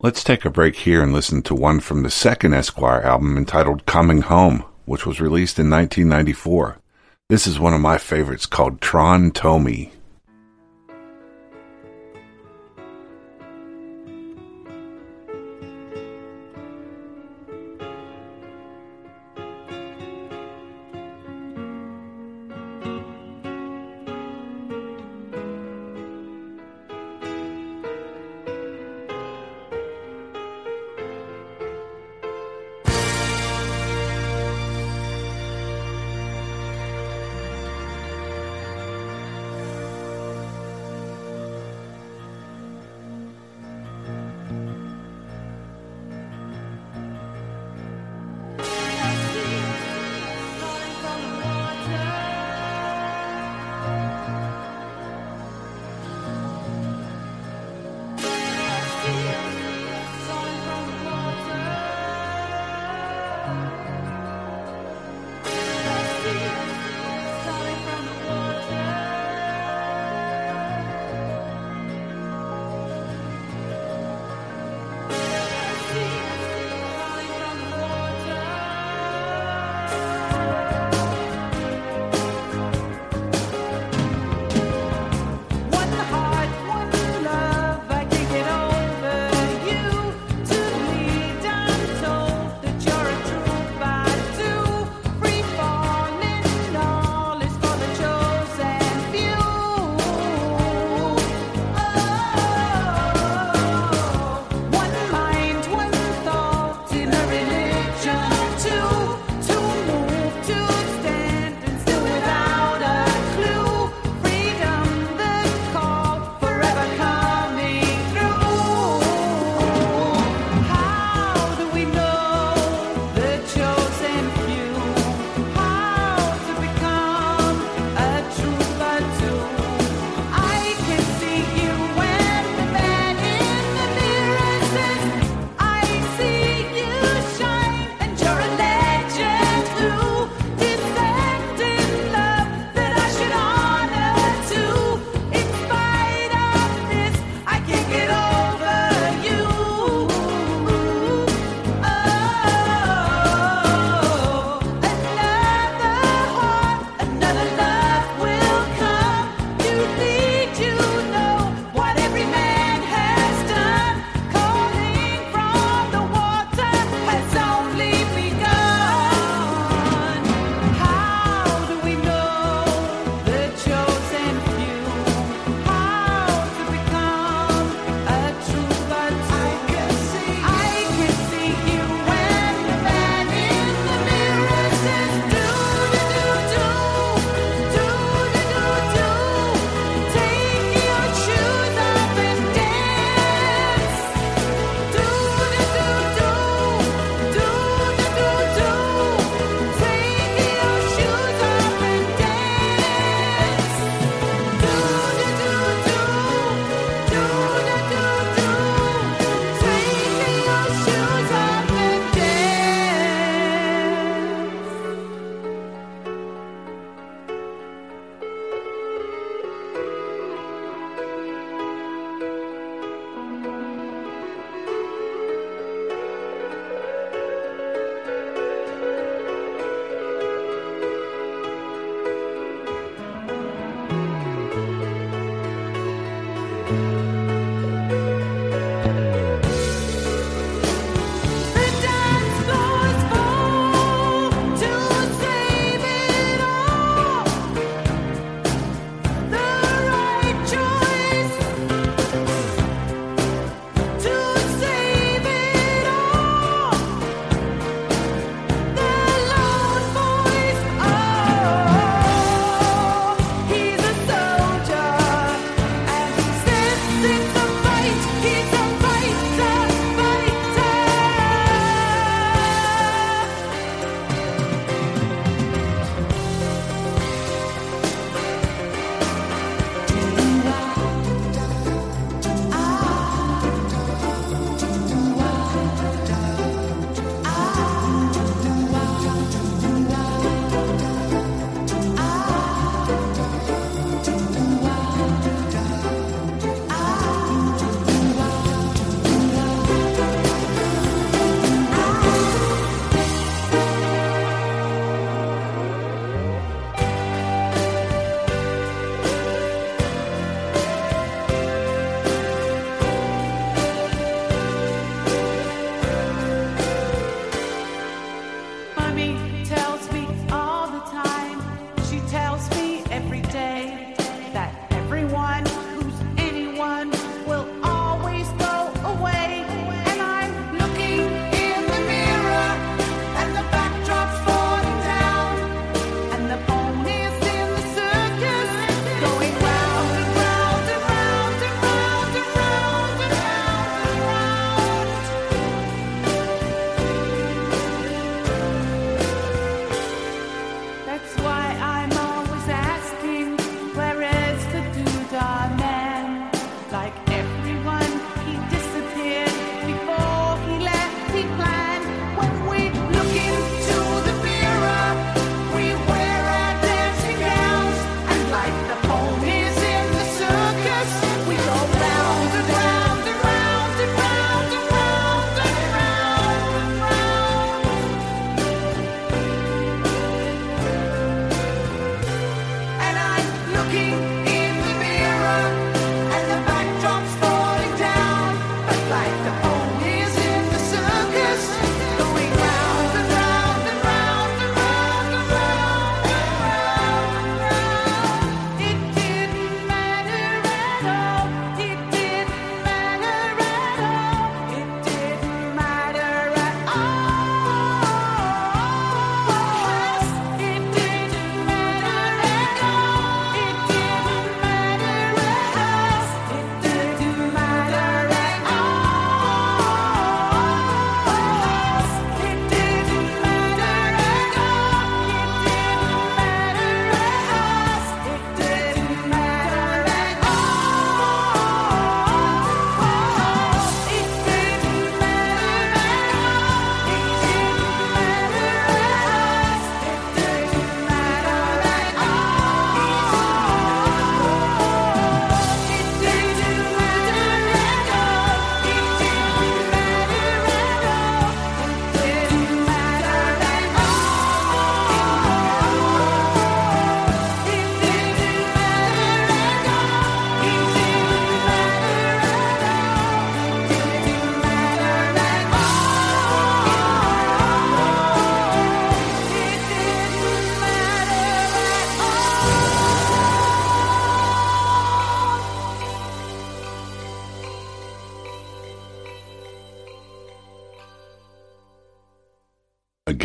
[0.00, 3.84] Let's take a break here and listen to one from the second Esquire album entitled
[3.84, 6.78] Coming Home, which was released in 1994.
[7.28, 9.90] This is one of my favorites called Tron Tomy.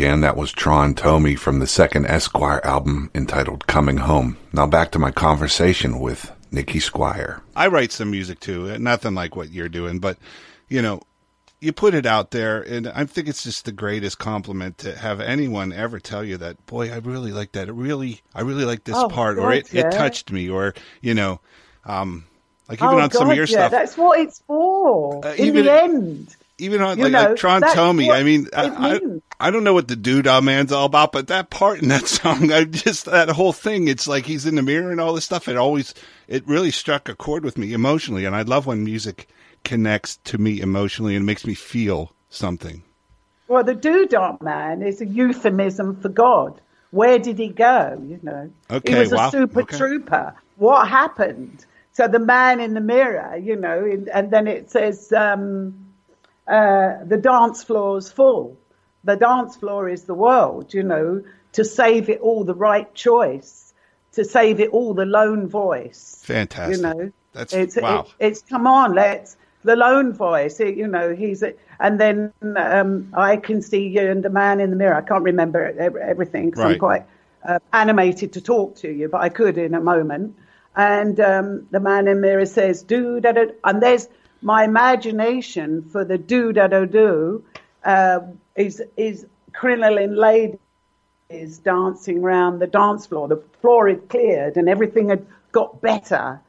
[0.04, 4.36] Again, that was Tron Tomey from the second Esquire album entitled Coming Home.
[4.52, 7.40] Now back to my conversation with Nikki Squire.
[7.56, 10.18] I write some music too, nothing like what you're doing, but
[10.68, 11.00] you know,
[11.58, 15.22] you put it out there, and I think it's just the greatest compliment to have
[15.22, 16.66] anyone ever tell you that.
[16.66, 17.68] Boy, I really like that.
[17.68, 19.86] It really, I really like this Oh, part, or it, yeah.
[19.86, 21.40] it touched me, or you know,
[21.86, 22.26] um,
[22.68, 25.24] like even oh, on some of your yeah, stuff, That's what it's for.
[25.24, 26.36] Uh, in even- the end.
[26.58, 28.06] even on you like, know, like Tron that's Tomey.
[28.08, 29.22] what I mean, it I, I, means.
[29.40, 32.52] I don't know what the Doodah Man's all about, but that part in that song,
[32.52, 33.88] I just that whole thing.
[33.88, 35.48] It's like he's in the mirror and all this stuff.
[35.48, 35.94] It always,
[36.28, 39.28] it really struck a chord with me emotionally, and I love when music
[39.64, 42.82] connects to me emotionally and makes me feel something.
[43.48, 46.60] Well, the doodah man is a euphemism for God.
[46.90, 48.00] Where did he go?
[48.06, 49.76] You know, Okay, he was wow, a super okay.
[49.76, 50.34] trooper.
[50.56, 51.66] What happened?
[51.92, 55.86] So the man in the mirror, you know, and, and then it says um,
[56.46, 58.56] uh, the dance floor's full.
[59.04, 61.22] The dance floor is the world, you know.
[61.52, 63.72] To save it all, the right choice.
[64.12, 66.20] To save it all, the lone voice.
[66.24, 66.76] Fantastic.
[66.76, 68.06] You know, That's it's wow.
[68.18, 70.60] it- it's come on, let's the lone voice.
[70.60, 74.60] it- you know, he's a, and then um, I can see you and the man
[74.60, 74.94] in the mirror.
[74.96, 77.04] I can't remember ev- everything 'cause I'm quite
[77.46, 80.36] uh, animated to talk to you, but I could in a moment.
[80.76, 84.08] And um, the man in the mirror says, "Do da da," and there's
[84.42, 87.44] my imagination for the do da da do
[87.84, 88.20] uh,
[88.56, 93.28] is is crinoline ladies dancing around the dance floor.
[93.28, 96.40] The floor had cleared and everything had got better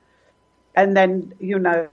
[0.75, 1.87] and then you know,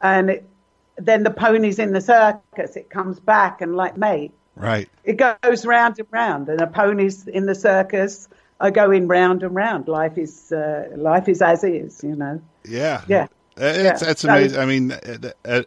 [0.00, 0.48] and it,
[0.96, 2.76] then the ponies in the circus.
[2.76, 4.88] It comes back and like, mate, Right.
[5.04, 8.28] it goes round and round, and the ponies in the circus
[8.60, 9.88] are going round and round.
[9.88, 12.40] Life is uh, life is as is, you know.
[12.64, 13.02] Yeah.
[13.08, 13.26] Yeah.
[13.56, 13.96] It's, Yeah.
[14.06, 14.60] That's So- amazing.
[14.60, 15.62] I mean, uh, uh,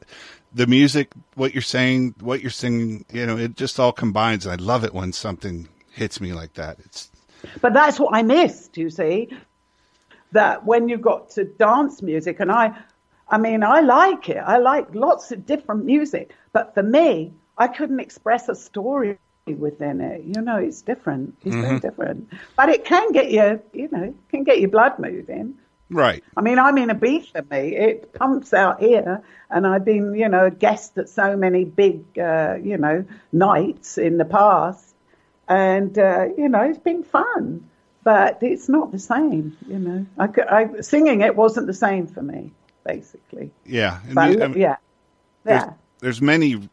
[0.54, 4.46] the music, what you're saying, what you're singing, you know, it just all combines.
[4.46, 6.80] I love it when something hits me like that.
[6.86, 7.10] It's
[7.62, 9.30] But that's what I missed, you see.
[10.32, 12.76] That when you got to dance music, and I,
[13.28, 14.38] I mean, I like it.
[14.38, 16.34] I like lots of different music.
[16.54, 20.24] But for me, I couldn't express a story within it.
[20.24, 21.36] You know, it's different.
[21.44, 21.82] It's very Mhm.
[21.82, 22.30] different.
[22.56, 25.56] But it can get you, you know, can get your blood moving.
[25.90, 26.24] Right.
[26.36, 27.76] I mean, I'm in a beat for me.
[27.76, 32.18] It pumps out here, and I've been, you know, a guest at so many big,
[32.18, 34.96] uh, you know, nights in the past,
[35.48, 37.70] and uh, you know, it's been fun.
[38.04, 40.06] But it's not the same, you know.
[40.20, 42.52] I, I, singing it wasn't the same for me,
[42.84, 43.52] basically.
[43.66, 44.02] Yeah.
[44.12, 44.76] But, mu- I mean, yeah,
[45.46, 46.70] There's, yeah, there's many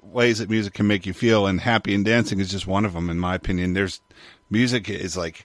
[0.00, 2.92] ways that music can make you feel, and happy and dancing is just one of
[2.92, 3.72] them, in my opinion.
[3.72, 4.00] There's
[4.48, 5.44] music is like,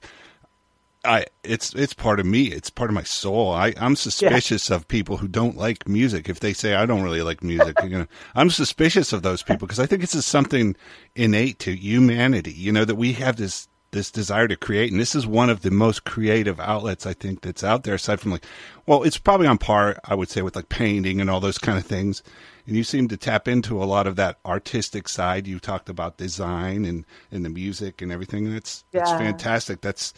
[1.06, 2.48] I it's it's part of me.
[2.48, 3.52] It's part of my soul.
[3.52, 6.28] I I'm suspicious of people who don't like music.
[6.28, 9.66] If they say I don't really like music, you know, I'm suspicious of those people
[9.66, 10.76] because I think it's just something
[11.16, 12.52] innate to humanity.
[12.52, 15.62] You know that we have this this desire to create, and this is one of
[15.62, 17.96] the most creative outlets I think that's out there.
[17.96, 18.46] Aside from like,
[18.86, 21.78] well, it's probably on par, I would say, with like painting and all those kind
[21.78, 22.22] of things.
[22.68, 25.48] And you seem to tap into a lot of that artistic side.
[25.48, 29.82] You talked about design and and the music and everything, and it's it's fantastic.
[29.82, 30.14] That's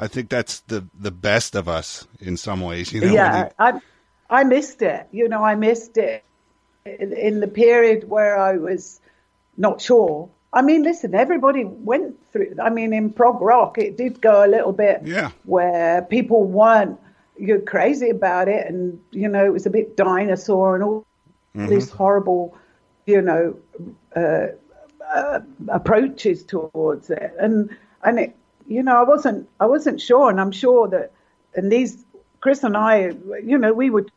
[0.00, 2.92] I think that's the the best of us in some ways.
[2.92, 3.44] You know, yeah.
[3.44, 3.80] you- I
[4.30, 5.06] I missed it.
[5.12, 6.24] You know, I missed it
[6.86, 9.00] in, in the period where I was
[9.56, 10.28] not sure.
[10.52, 12.54] I mean, listen, everybody went through.
[12.60, 15.30] I mean, in prog rock, it did go a little bit Yeah.
[15.44, 16.98] where people weren't
[17.38, 21.06] you crazy about it, and you know, it was a bit dinosaur and all
[21.56, 21.66] Mm-hmm.
[21.66, 22.56] these horrible,
[23.06, 23.56] you know,
[24.14, 24.46] uh,
[25.12, 27.70] uh, approaches towards it, and
[28.04, 28.36] and it,
[28.70, 31.12] you know, I wasn't I wasn't sure, and I'm sure that,
[31.54, 32.04] and these
[32.40, 33.08] Chris and I,
[33.44, 34.10] you know, we would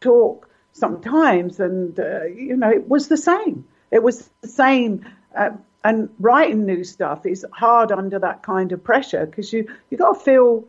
[0.00, 3.66] talk sometimes, and uh, you know, it was the same.
[3.90, 5.04] It was the same.
[5.36, 5.50] Uh,
[5.82, 10.14] and writing new stuff is hard under that kind of pressure because you you got
[10.14, 10.64] to feel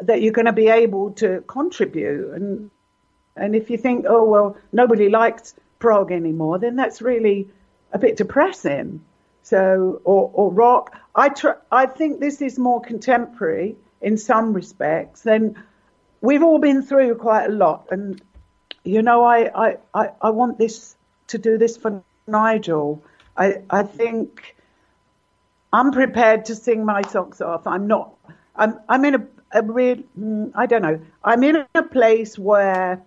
[0.00, 2.70] that you're going to be able to contribute and
[3.36, 7.48] and if you think oh well nobody likes prog anymore then that's really
[7.92, 9.00] a bit depressing
[9.44, 15.22] so or or rock i tr- i think this is more contemporary in some respects
[15.22, 15.54] then
[16.20, 18.20] we've all been through quite a lot and
[18.82, 20.96] you know i i i, I want this
[21.28, 23.02] to do this for nigel
[23.36, 24.56] i i think
[25.74, 27.66] I'm prepared to sing my socks off.
[27.66, 28.14] I'm not.
[28.54, 28.78] I'm.
[28.88, 29.96] I'm in a, a real.
[30.16, 31.00] mm, I don't know.
[31.24, 33.02] I'm in a place where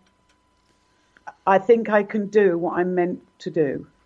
[1.45, 3.87] I think I can do what I'm meant to do,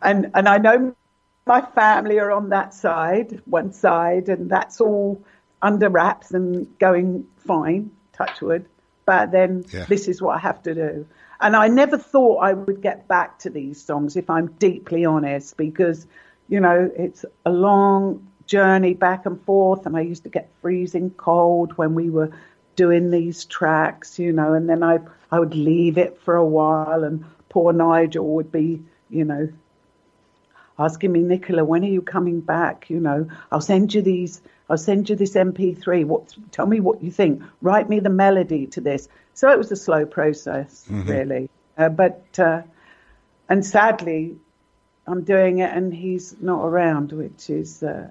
[0.00, 0.96] and and I know
[1.46, 5.22] my family are on that side, one side, and that's all
[5.60, 7.90] under wraps and going fine.
[8.12, 8.66] Touch wood.
[9.06, 9.84] But then Yeah.
[9.88, 11.06] this is what I have to do.
[11.40, 15.56] And I never thought I would get back to these songs, if I'm deeply honest,
[15.56, 16.06] because,
[16.48, 19.84] you know, it's a long journey back and forth.
[19.84, 22.30] And I used to get freezing cold when we were
[22.76, 27.04] doing these tracks, you know, and then I, I would leave it for a while
[27.04, 29.48] and poor Nigel would be, you know,
[30.78, 32.90] asking me, Nicola, when are you coming back?
[32.90, 36.04] You know, I'll send you these, I'll send you this MP3.
[36.04, 37.42] What, tell me what you think.
[37.60, 39.08] Write me the melody to this.
[39.34, 41.08] So it was a slow process, Mhm.
[41.08, 41.50] really.
[41.76, 42.62] Uh, but, uh,
[43.48, 44.36] and sadly,
[45.06, 48.08] I'm doing it and he's not around, which is, uh,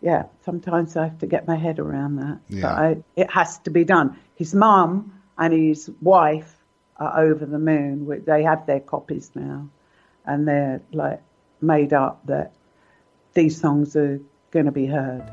[0.00, 2.38] yeah, sometimes I have to get my head around that.
[2.48, 2.62] Yeah.
[2.62, 4.16] But I, it has to be done.
[4.36, 6.56] His mum and his wife
[6.98, 8.22] are over the moon.
[8.26, 9.68] They have their copies now,
[10.26, 11.22] and they're like
[11.62, 12.52] made up that
[13.34, 15.24] these songs are going to be heard.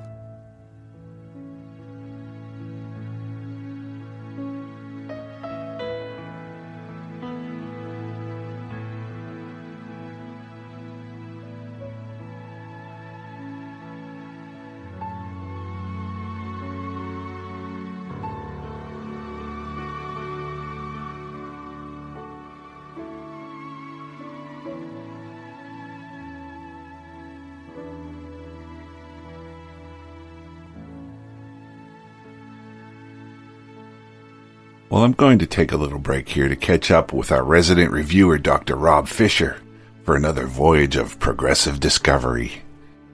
[35.07, 38.37] I'm going to take a little break here to catch up with our resident reviewer,
[38.37, 38.75] Dr.
[38.75, 39.55] Rob Fisher,
[40.03, 42.61] for another voyage of progressive discovery.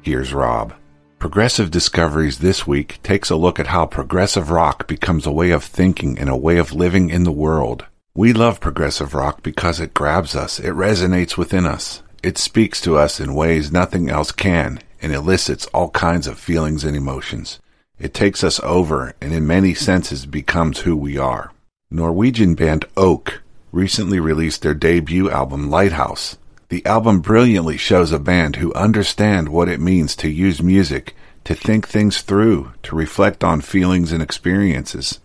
[0.01, 0.73] Here's Rob.
[1.19, 5.63] Progressive Discoveries this week takes a look at how progressive rock becomes a way of
[5.63, 7.85] thinking and a way of living in the world.
[8.15, 12.97] We love progressive rock because it grabs us, it resonates within us, it speaks to
[12.97, 17.59] us in ways nothing else can, and elicits all kinds of feelings and emotions.
[17.99, 21.52] It takes us over and in many senses becomes who we are.
[21.93, 26.37] Norwegian band Oak recently released their debut album Lighthouse.
[26.69, 31.53] The album brilliantly shows a band who understand what it means to use music to
[31.53, 35.19] think things through, to reflect on feelings and experiences,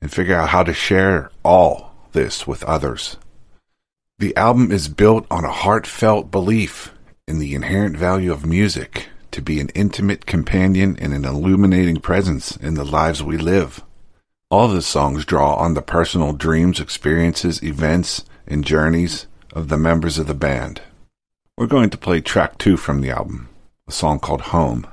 [0.00, 3.18] and figure out how to share all this with others.
[4.18, 6.90] The album is built on a heartfelt belief
[7.28, 12.56] in the inherent value of music to be an intimate companion and an illuminating presence
[12.56, 13.83] in the lives we live.
[14.54, 20.16] All the songs draw on the personal dreams, experiences, events, and journeys of the members
[20.16, 20.80] of the band.
[21.58, 23.48] We're going to play track two from the album,
[23.88, 24.86] a song called Home.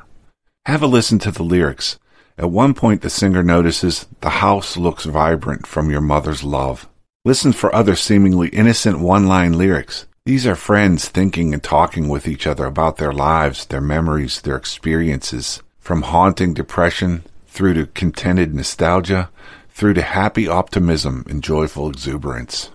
[0.65, 1.99] Have a listen to the lyrics.
[2.39, 6.89] At one point, the singer notices the house looks vibrant from your mother's love.
[7.23, 10.07] Listen for other seemingly innocent one line lyrics.
[10.25, 14.55] These are friends thinking and talking with each other about their lives, their memories, their
[14.55, 19.29] experiences, from haunting depression through to contented nostalgia,
[19.69, 22.69] through to happy optimism and joyful exuberance.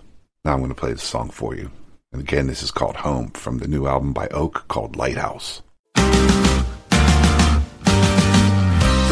[0.45, 1.71] Now I'm going to play the song for you.
[2.11, 5.63] And again, this is called Home from the new album by Oak called Lighthouse.
[5.95, 6.03] The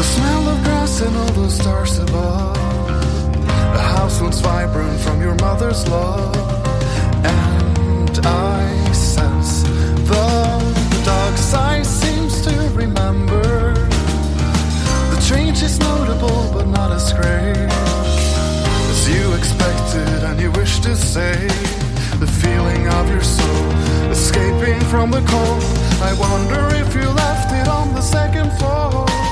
[0.02, 2.54] smell of grass and all those stars above.
[3.74, 6.36] The house once vibrant from your mother's love.
[7.24, 9.55] And I sense
[15.62, 17.56] Is notable but not as great
[18.92, 21.48] as you expected and you wish to say.
[22.20, 23.70] The feeling of your soul
[24.10, 25.62] escaping from the cold.
[26.02, 29.25] I wonder if you left it on the second floor.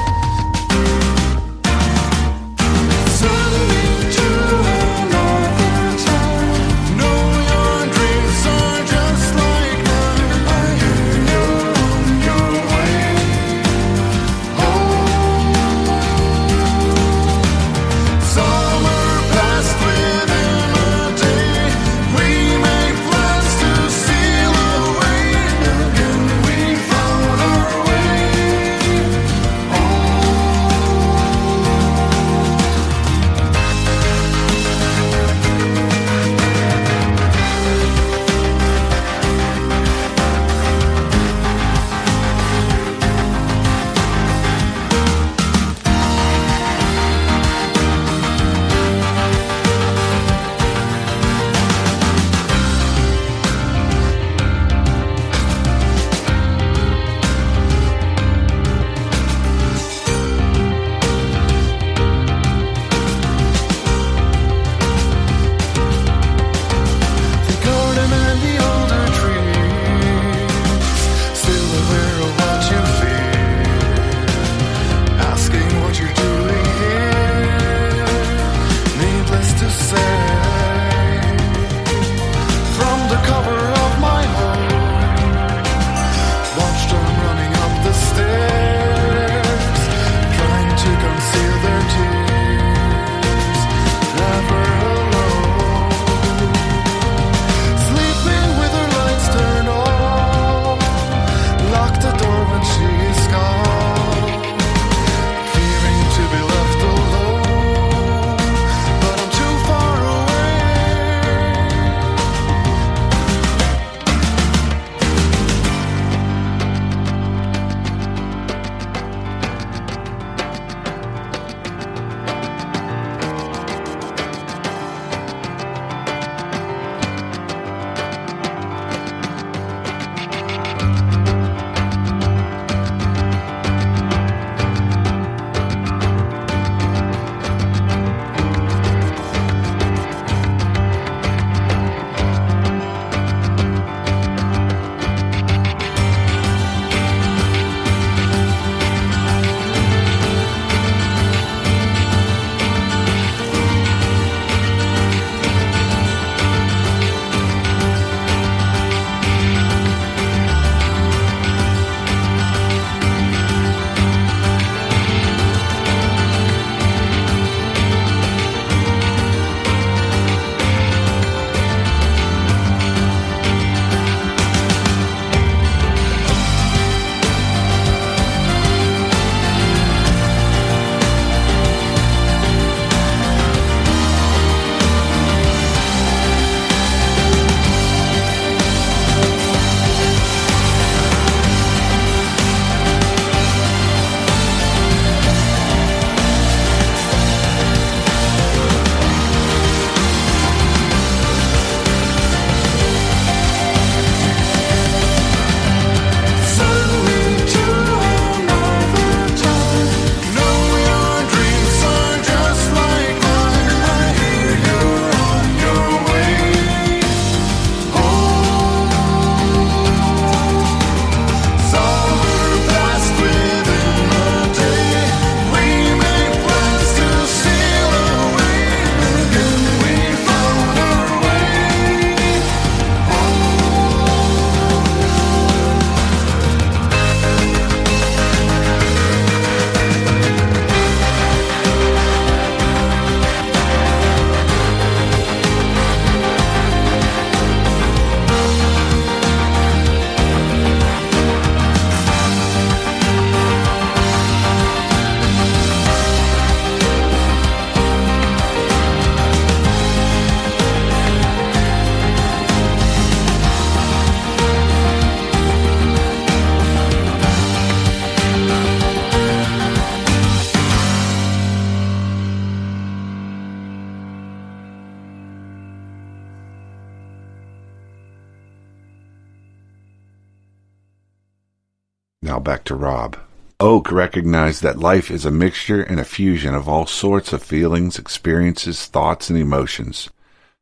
[282.25, 283.19] Now back to Rob.
[283.61, 287.99] Oak recognized that life is a mixture and a fusion of all sorts of feelings,
[287.99, 290.09] experiences, thoughts, and emotions.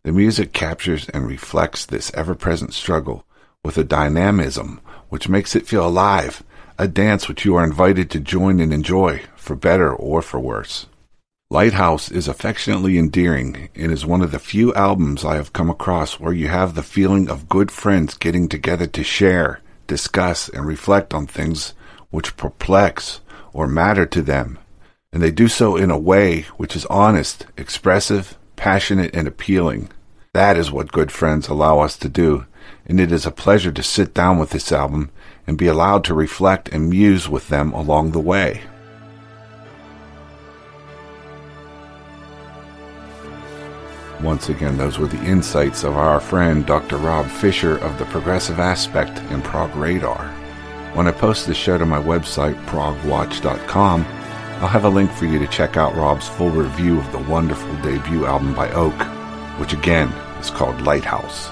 [0.02, 3.24] The music captures and reflects this ever present struggle
[3.64, 6.42] with a dynamism which makes it feel alive,
[6.78, 10.86] a dance which you are invited to join and enjoy, for better or for worse.
[11.48, 16.18] Lighthouse is affectionately endearing and is one of the few albums I have come across
[16.18, 21.14] where you have the feeling of good friends getting together to share, discuss, and reflect
[21.14, 21.74] on things
[22.10, 23.20] which perplex
[23.52, 24.58] or matter to them,
[25.12, 29.90] and they do so in a way which is honest, expressive, passionate, and appealing.
[30.34, 32.46] That is what good friends allow us to do,
[32.86, 35.10] and it is a pleasure to sit down with this album
[35.46, 38.62] and be allowed to reflect and muse with them along the way.
[44.22, 46.96] Once again, those were the insights of our friend Dr.
[46.96, 50.28] Rob Fisher of the Progressive Aspect and Prog Radar.
[50.94, 54.04] When I post this show to my website, progwatch.com,
[54.62, 57.74] I'll have a link for you to check out Rob's full review of the wonderful
[57.82, 58.94] debut album by Oak,
[59.58, 60.08] which again
[60.38, 61.51] is called Lighthouse.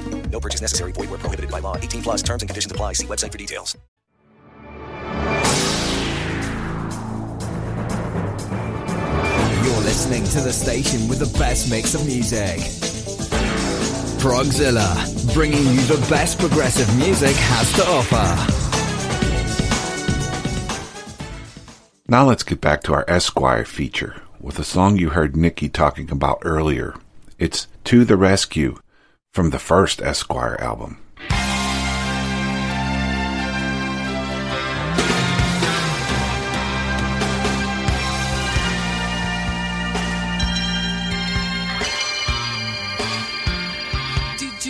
[0.31, 0.93] No purchase necessary.
[0.93, 1.75] Void where prohibited by law.
[1.75, 2.93] 18 plus terms and conditions apply.
[2.93, 3.77] See website for details.
[9.63, 12.59] You're listening to the station with the best mix of music.
[14.21, 18.57] Progzilla, bringing you the best progressive music has to offer.
[22.07, 26.11] Now let's get back to our Esquire feature with a song you heard Nikki talking
[26.11, 26.93] about earlier.
[27.39, 28.77] It's To the Rescue
[29.33, 30.97] from the first Esquire album.
[44.37, 44.65] Did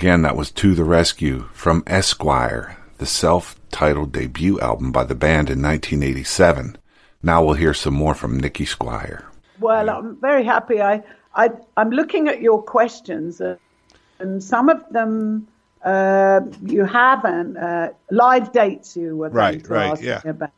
[0.00, 5.14] Again, that was To the Rescue from Esquire, the self titled debut album by the
[5.14, 6.78] band in 1987.
[7.22, 9.26] Now we'll hear some more from Nikki Squire.
[9.58, 10.80] Well, I'm very happy.
[10.80, 11.02] I,
[11.34, 13.56] I, I'm looking at your questions, uh,
[14.18, 15.46] and some of them
[15.84, 17.58] uh, you haven't.
[17.58, 20.22] Uh, live dates you were Right, right, ask yeah.
[20.24, 20.52] about.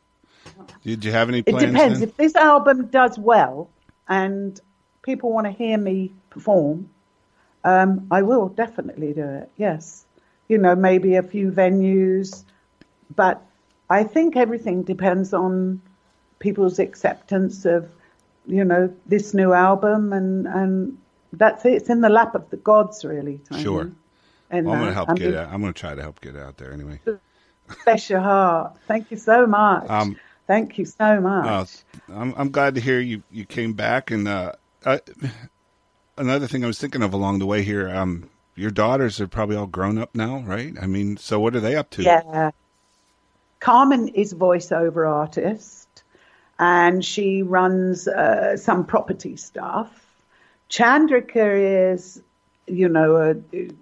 [0.85, 1.99] Did you have any It depends.
[1.99, 2.07] then?
[2.07, 3.69] If this album does well
[4.07, 4.57] and
[5.01, 6.89] people want to hear me perform,
[7.63, 9.51] um, I will definitely do it.
[9.57, 10.05] Yes,
[10.47, 12.43] you know, maybe a few venues,
[13.15, 13.41] but
[13.89, 15.81] I think everything depends on
[16.39, 17.89] people's acceptance of,
[18.45, 20.97] you know, this new album, and and
[21.31, 21.73] that's it.
[21.73, 23.39] It's in the lap of the gods, really.
[23.49, 23.63] Tony.
[23.63, 23.91] Sure.
[24.49, 25.47] And Well, I'm uh, going to help I'm get out.
[25.51, 26.99] I'm going to try to help get out there anyway.
[27.85, 28.77] Bless your heart.
[28.87, 29.89] Thank you so much.
[29.89, 31.45] Um, Thank you so much.
[32.09, 34.11] Uh, I'm I'm glad to hear you you came back.
[34.11, 34.53] And uh,
[34.85, 34.99] uh,
[36.17, 39.55] another thing I was thinking of along the way here, um, your daughters are probably
[39.55, 40.73] all grown up now, right?
[40.81, 42.03] I mean, so what are they up to?
[42.03, 42.51] Yeah.
[43.59, 46.03] Carmen is voiceover artist
[46.59, 49.91] and she runs uh, some property stuff.
[50.69, 52.21] Chandrika is,
[52.67, 53.33] you know, uh,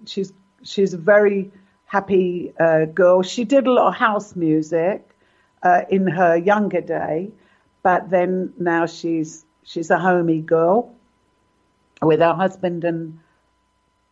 [0.06, 1.50] she's she's a very
[1.86, 3.22] happy uh, girl.
[3.22, 5.08] She did a lot of house music
[5.62, 7.30] uh, in her younger day,
[7.82, 10.94] but then now she's she's a homey girl
[12.02, 13.18] with her husband and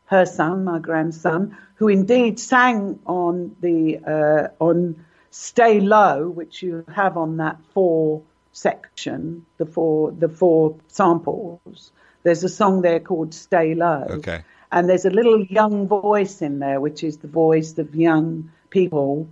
[0.06, 6.84] her son, my grandson, who indeed sang on the uh, on "Stay Low," which you
[6.92, 11.92] have on that four section, the four the four samples.
[12.22, 14.42] There's a song there called "Stay Low," Okay.
[14.72, 19.28] and there's a little young voice in there, which is the voice of young people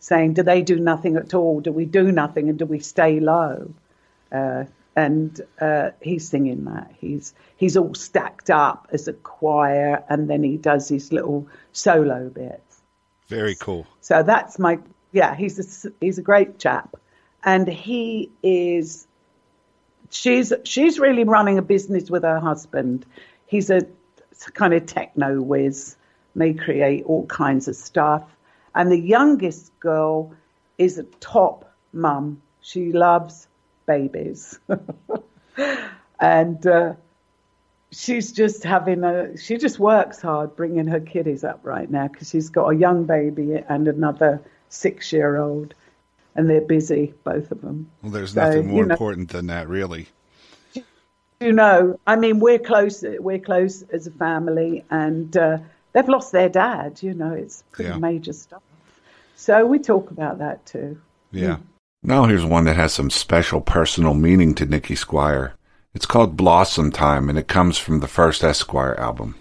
[0.00, 1.60] saying, "Do they do nothing at all?
[1.60, 3.70] Do we do nothing, and do we stay low?"
[4.32, 4.64] Uh,
[5.00, 6.92] and uh, he's singing that.
[6.98, 12.28] He's he's all stacked up as a choir, and then he does his little solo
[12.28, 12.82] bits.
[13.28, 13.86] Very cool.
[14.02, 14.78] So that's my
[15.12, 15.34] yeah.
[15.34, 16.96] He's a he's a great chap,
[17.42, 19.06] and he is.
[20.10, 23.06] She's she's really running a business with her husband.
[23.46, 23.86] He's a
[24.52, 25.96] kind of techno whiz.
[26.36, 28.24] They create all kinds of stuff.
[28.74, 30.34] And the youngest girl
[30.78, 32.42] is a top mum.
[32.60, 33.48] She loves
[33.94, 34.58] babies,
[36.20, 36.94] and uh,
[37.90, 39.36] she's just having a.
[39.36, 43.04] She just works hard bringing her kiddies up right now because she's got a young
[43.04, 45.74] baby and another six-year-old,
[46.36, 47.90] and they're busy, both of them.
[48.02, 50.06] Well, there's So, nothing more you know- important than that, really.
[51.40, 53.02] you know, I mean, we're close.
[53.02, 55.58] We're close as a family, and uh,
[55.92, 57.02] they've lost their dad.
[57.02, 57.98] You know, it's pretty Yeah.
[57.98, 58.62] major stuff.
[59.36, 61.00] So we talk about that too.
[61.32, 61.56] Yeah.
[62.02, 65.52] Now here's one that has some special personal meaning to Nikki Squire.
[65.92, 69.34] It's called Blossom Time, and it comes from the first Esquire album.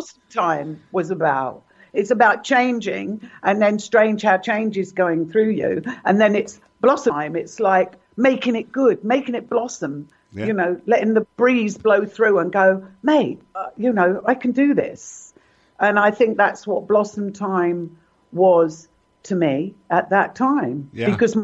[0.00, 1.62] Blossom Time was about.
[1.92, 6.58] It's about changing, and then strange how change is going through you, and then it's
[6.80, 7.36] blossom time.
[7.36, 10.08] It's like making it good, making it blossom.
[10.32, 10.46] Yeah.
[10.46, 13.42] You know, letting the breeze blow through and go, mate.
[13.54, 15.34] Uh, you know, I can do this,
[15.78, 17.98] and I think that's what Blossom Time
[18.32, 18.88] was
[19.24, 21.10] to me at that time Yeah.
[21.10, 21.36] because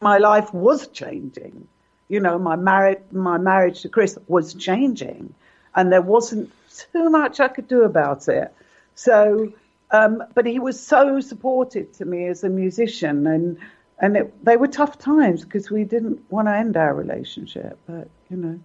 [0.00, 1.66] my life was changing.
[2.08, 5.34] You know, my marriage, my marriage to Chris was changing,
[5.74, 6.52] and there wasn't
[6.92, 8.52] too much I could do about it.
[8.94, 9.52] So,
[9.90, 13.58] um, but he was so supportive to me as a musician, and
[13.98, 17.78] and it, they were tough times because we didn't want to end our relationship.
[17.86, 18.60] But you know,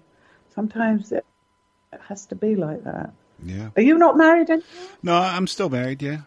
[0.53, 1.25] sometimes it,
[1.93, 3.11] it has to be like that.
[3.43, 3.69] Yeah.
[3.75, 4.67] Are you not married anymore?
[5.03, 6.01] No, I'm still married.
[6.01, 6.21] Yeah.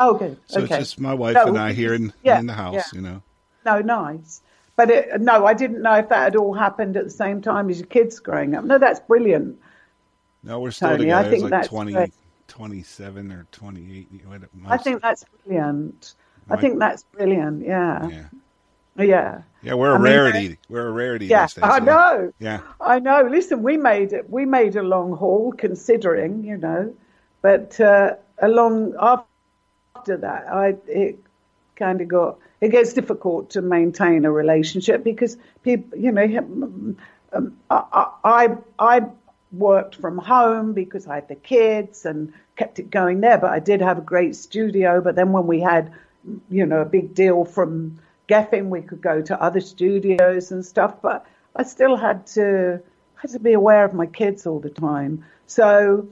[0.00, 0.38] Oh, good.
[0.46, 0.76] So okay.
[0.76, 2.74] it's just my wife No, and I here in yeah, in the house.
[2.74, 2.84] yeah.
[2.92, 3.22] You know.
[3.64, 4.40] No, nice.
[4.76, 7.68] But it, no, I didn't know if that had all happened at the same time
[7.68, 8.64] as your kids growing up.
[8.64, 9.58] No, that's brilliant.
[10.42, 11.30] No, we're still Tony, I together.
[11.30, 12.14] think it's like that's 20, great.
[12.48, 14.08] 27 or 28.
[14.66, 16.14] I think that's brilliant.
[16.50, 17.64] I think that's brilliant.
[17.66, 18.08] Yeah.
[18.96, 19.42] Yeah.
[19.62, 20.58] Yeah, we're a I mean, rarity.
[20.68, 21.58] we're a rarity Yeah, days.
[21.62, 21.84] I yeah.
[21.84, 22.32] know.
[22.38, 22.60] Yeah.
[22.80, 23.22] I know.
[23.30, 24.28] Listen, we made it.
[24.30, 26.94] We made a long haul, considering, you know,
[27.42, 31.20] but uh, along after that, I it
[31.76, 36.96] kind of got it gets difficult to maintain a relationship because people, you know, um,
[37.32, 38.48] um, I, I
[38.78, 39.00] I
[39.52, 43.38] worked from home because I had the kids and kept it going there.
[43.38, 45.00] But I did have a great studio.
[45.00, 45.92] But then when we had,
[46.50, 47.98] you know, a big deal from
[48.28, 51.00] Geffen, we could go to other studios and stuff.
[51.00, 51.26] But
[51.56, 52.80] I still had to
[53.16, 55.24] had to be aware of my kids all the time.
[55.46, 56.08] So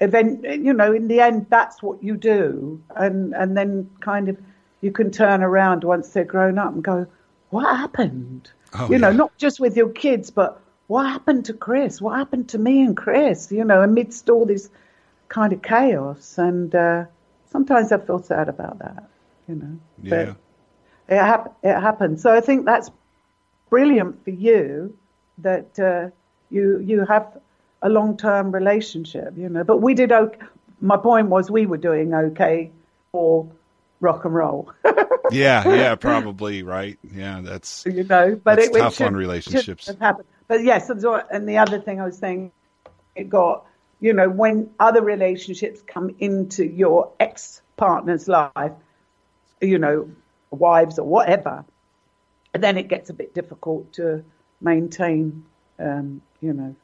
[0.00, 4.38] event you know in the end that's what you do and and then kind of
[4.80, 7.06] you can turn around once they're grown up and go
[7.50, 12.00] what happened Oh, you know not just with your kids but what happened to chris
[12.00, 14.68] what happened to me and chris you know amidst all this
[15.28, 17.04] kind of chaos and uh
[17.52, 19.08] sometimes i feel sad about that
[19.48, 20.10] you know Yeah.
[21.08, 22.90] but it, hap- it happened so i think that's
[23.70, 24.96] brilliant for you
[25.38, 26.08] that uh,
[26.50, 27.38] you you have
[27.82, 29.62] a long term relationship, you know.
[29.62, 30.36] But we did okay.
[30.80, 32.72] My point was we were doing okay
[33.12, 33.46] for
[34.00, 34.72] rock and roll,
[35.30, 36.98] Yeah, yeah, probably right.
[37.14, 38.34] Yeah, that's you know.
[38.42, 39.86] But That's it, it tough should- on relationships.
[40.00, 40.26] happened.
[40.48, 42.52] But yes, and the other thing I was saying,
[43.14, 43.66] it got
[44.00, 48.72] you know when other relationships come into your ex partner's life,
[49.60, 50.10] you know,
[50.50, 51.64] wives or whatever,
[52.52, 54.24] then it gets a bit difficult to
[54.60, 55.44] maintain,
[55.78, 56.74] um, you know,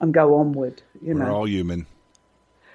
[0.00, 0.82] and go onward.
[1.02, 1.34] You we're know.
[1.34, 1.86] all human.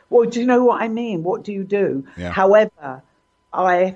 [0.10, 1.24] Well, do you know what I mean?
[1.24, 2.06] What do you do?
[2.18, 2.32] Yeah.
[2.32, 3.02] However,
[3.54, 3.96] I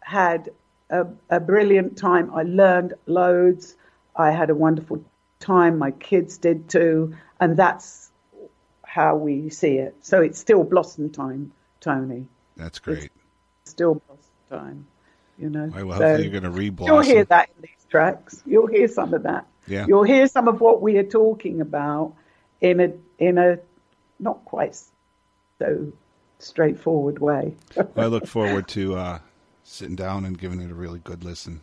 [0.00, 0.50] had
[0.90, 2.32] a, a brilliant time.
[2.32, 3.74] I learned loads.
[4.16, 5.04] I had a wonderful
[5.40, 5.78] time.
[5.78, 7.16] My kids did too.
[7.40, 8.10] And that's
[8.84, 9.96] how we see it.
[10.02, 12.26] So it's still blossom time, Tony.
[12.56, 13.10] That's great.
[13.64, 14.86] Still blossom time,
[15.38, 15.70] you know.
[15.74, 17.04] I well, So you're going to You'll re-blossom.
[17.04, 18.42] hear that in these tracks.
[18.46, 19.46] You'll hear some of that.
[19.66, 19.86] Yeah.
[19.86, 22.14] You'll hear some of what we are talking about
[22.60, 23.58] in a in a
[24.18, 24.76] not quite
[25.58, 25.92] so
[26.38, 27.54] straightforward way.
[27.96, 29.18] I look forward to uh,
[29.62, 31.62] sitting down and giving it a really good listen.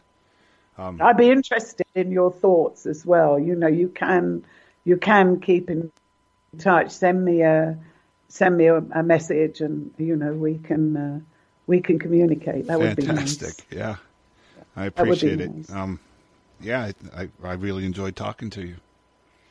[0.80, 3.38] Um, I'd be interested in your thoughts as well.
[3.38, 4.46] You know, you can
[4.86, 5.92] you can keep in
[6.58, 6.92] touch.
[6.92, 7.78] Send me a
[8.30, 11.20] send me a, a message, and you know we can uh,
[11.68, 12.68] we can communicate.
[12.68, 13.36] That would be nice.
[13.36, 13.66] fantastic.
[13.72, 13.98] Yeah,
[14.76, 15.54] I That would be appreciate it.
[15.54, 15.72] nice.
[15.72, 16.00] Um,
[16.62, 18.78] yeah, I, I, I really enjoyed talking to you.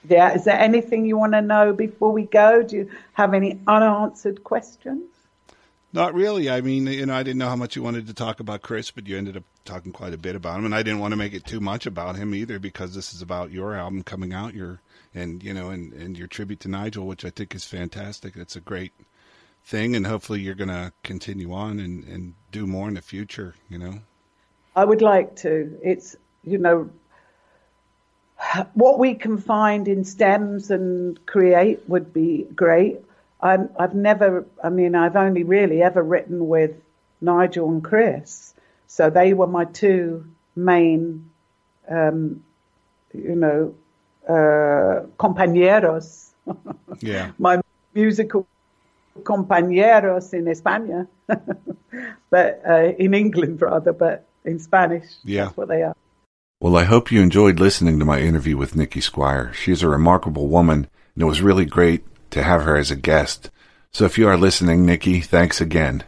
[0.08, 0.32] Yeah.
[0.34, 2.62] Is there anything you want to know before we go?
[2.62, 5.04] Do you have any unanswered questions?
[5.92, 6.50] Not really.
[6.50, 8.90] I mean, you know, I didn't know how much you wanted to talk about Chris,
[8.90, 11.16] but you ended up talking quite a bit about him, and I didn't want to
[11.16, 14.54] make it too much about him either because this is about your album coming out,
[14.54, 14.80] your
[15.14, 18.36] and you know, and and your tribute to Nigel, which I think is fantastic.
[18.36, 18.92] It's a great
[19.64, 23.54] thing, and hopefully you're going to continue on and and do more in the future.
[23.70, 24.00] You know.
[24.76, 25.78] I would like to.
[25.82, 26.90] It's, you know,
[28.74, 33.00] what we can find in stems and create would be great.
[33.40, 36.72] I'm, I've never, I mean, I've only really ever written with
[37.20, 38.54] Nigel and Chris.
[38.86, 41.30] So they were my two main,
[41.88, 42.42] um,
[43.12, 43.74] you know,
[44.28, 46.30] uh, compañeros.
[47.00, 47.32] Yeah.
[47.38, 47.60] my
[47.94, 48.46] musical
[49.22, 51.06] compañeros in España,
[52.30, 55.06] but uh, in England rather, but in Spanish.
[55.24, 55.44] Yeah.
[55.44, 55.96] That's what they are.
[56.60, 59.52] Well, I hope you enjoyed listening to my interview with Nikki Squire.
[59.52, 63.50] She's a remarkable woman, and it was really great to have her as a guest.
[63.92, 66.04] So if you are listening, Nikki, thanks again.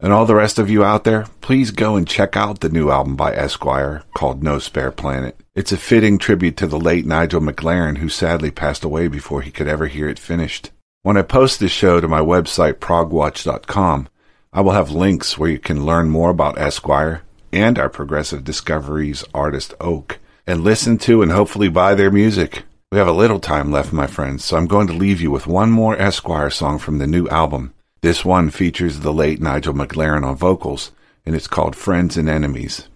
[0.00, 2.90] And all the rest of you out there, please go and check out the new
[2.90, 5.38] album by Esquire called No Spare Planet.
[5.56, 9.50] It's a fitting tribute to the late Nigel McLaren, who sadly passed away before he
[9.50, 10.70] could ever hear it finished.
[11.02, 14.08] When I post this show to my website, progwatch.com,
[14.52, 17.22] I will have links where you can learn more about Esquire
[17.52, 22.62] and our Progressive Discoveries artist Oak and listen to and hopefully buy their music.
[22.90, 25.46] We have a little time left, my friends, so I'm going to leave you with
[25.46, 27.74] one more Esquire song from the new album.
[28.00, 30.92] This one features the late Nigel McLaren on vocals,
[31.26, 32.88] and it's called Friends and Enemies.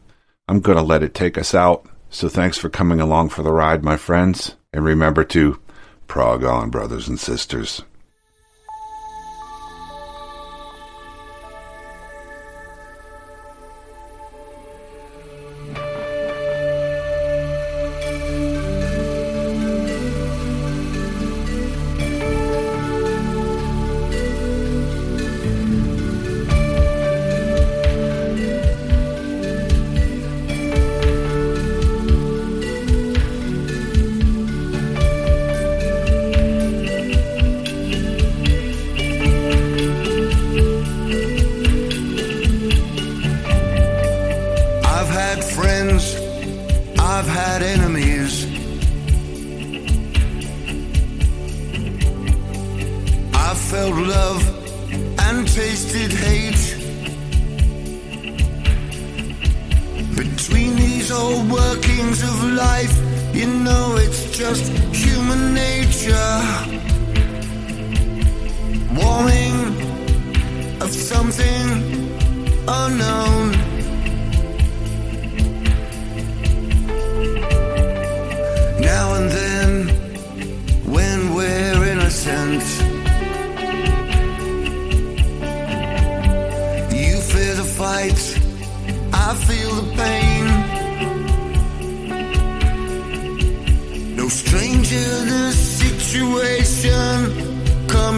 [0.49, 3.53] I'm going to let it take us out, so thanks for coming along for the
[3.53, 5.61] ride, my friends, and remember to
[6.07, 7.83] prog on, brothers and sisters.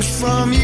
[0.04, 0.63] from you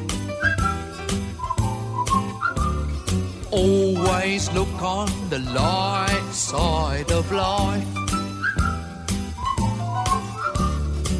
[3.51, 7.85] Always look on the light side of life.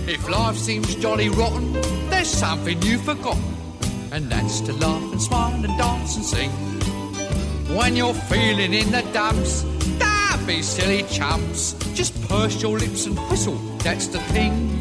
[0.08, 1.74] If life seems jolly rotten,
[2.10, 3.44] there's something you've forgotten,
[4.14, 6.52] and that's to laugh and smile and dance and sing.
[7.76, 9.64] When you're feeling in the dumps,
[10.00, 11.74] don't be silly chumps.
[11.94, 14.81] Just purse your lips and whistle, that's the thing.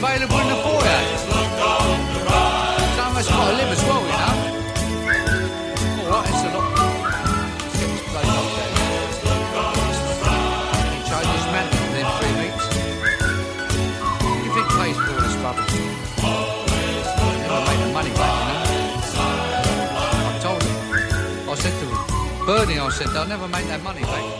[0.00, 1.00] available in the foyer.
[2.96, 4.36] Someone's got to live as well, you know.
[6.00, 6.64] All right, it's a lot.
[7.60, 8.72] Let's get this place up there.
[10.88, 12.64] Any changes, man, within three weeks.
[14.24, 15.74] What do you think pays for all this rubbish?
[17.44, 18.64] Never make the money back, you know.
[20.24, 20.76] I told him.
[21.50, 22.00] I said to him,
[22.46, 24.39] Bernie, I said, they'll never make that money back.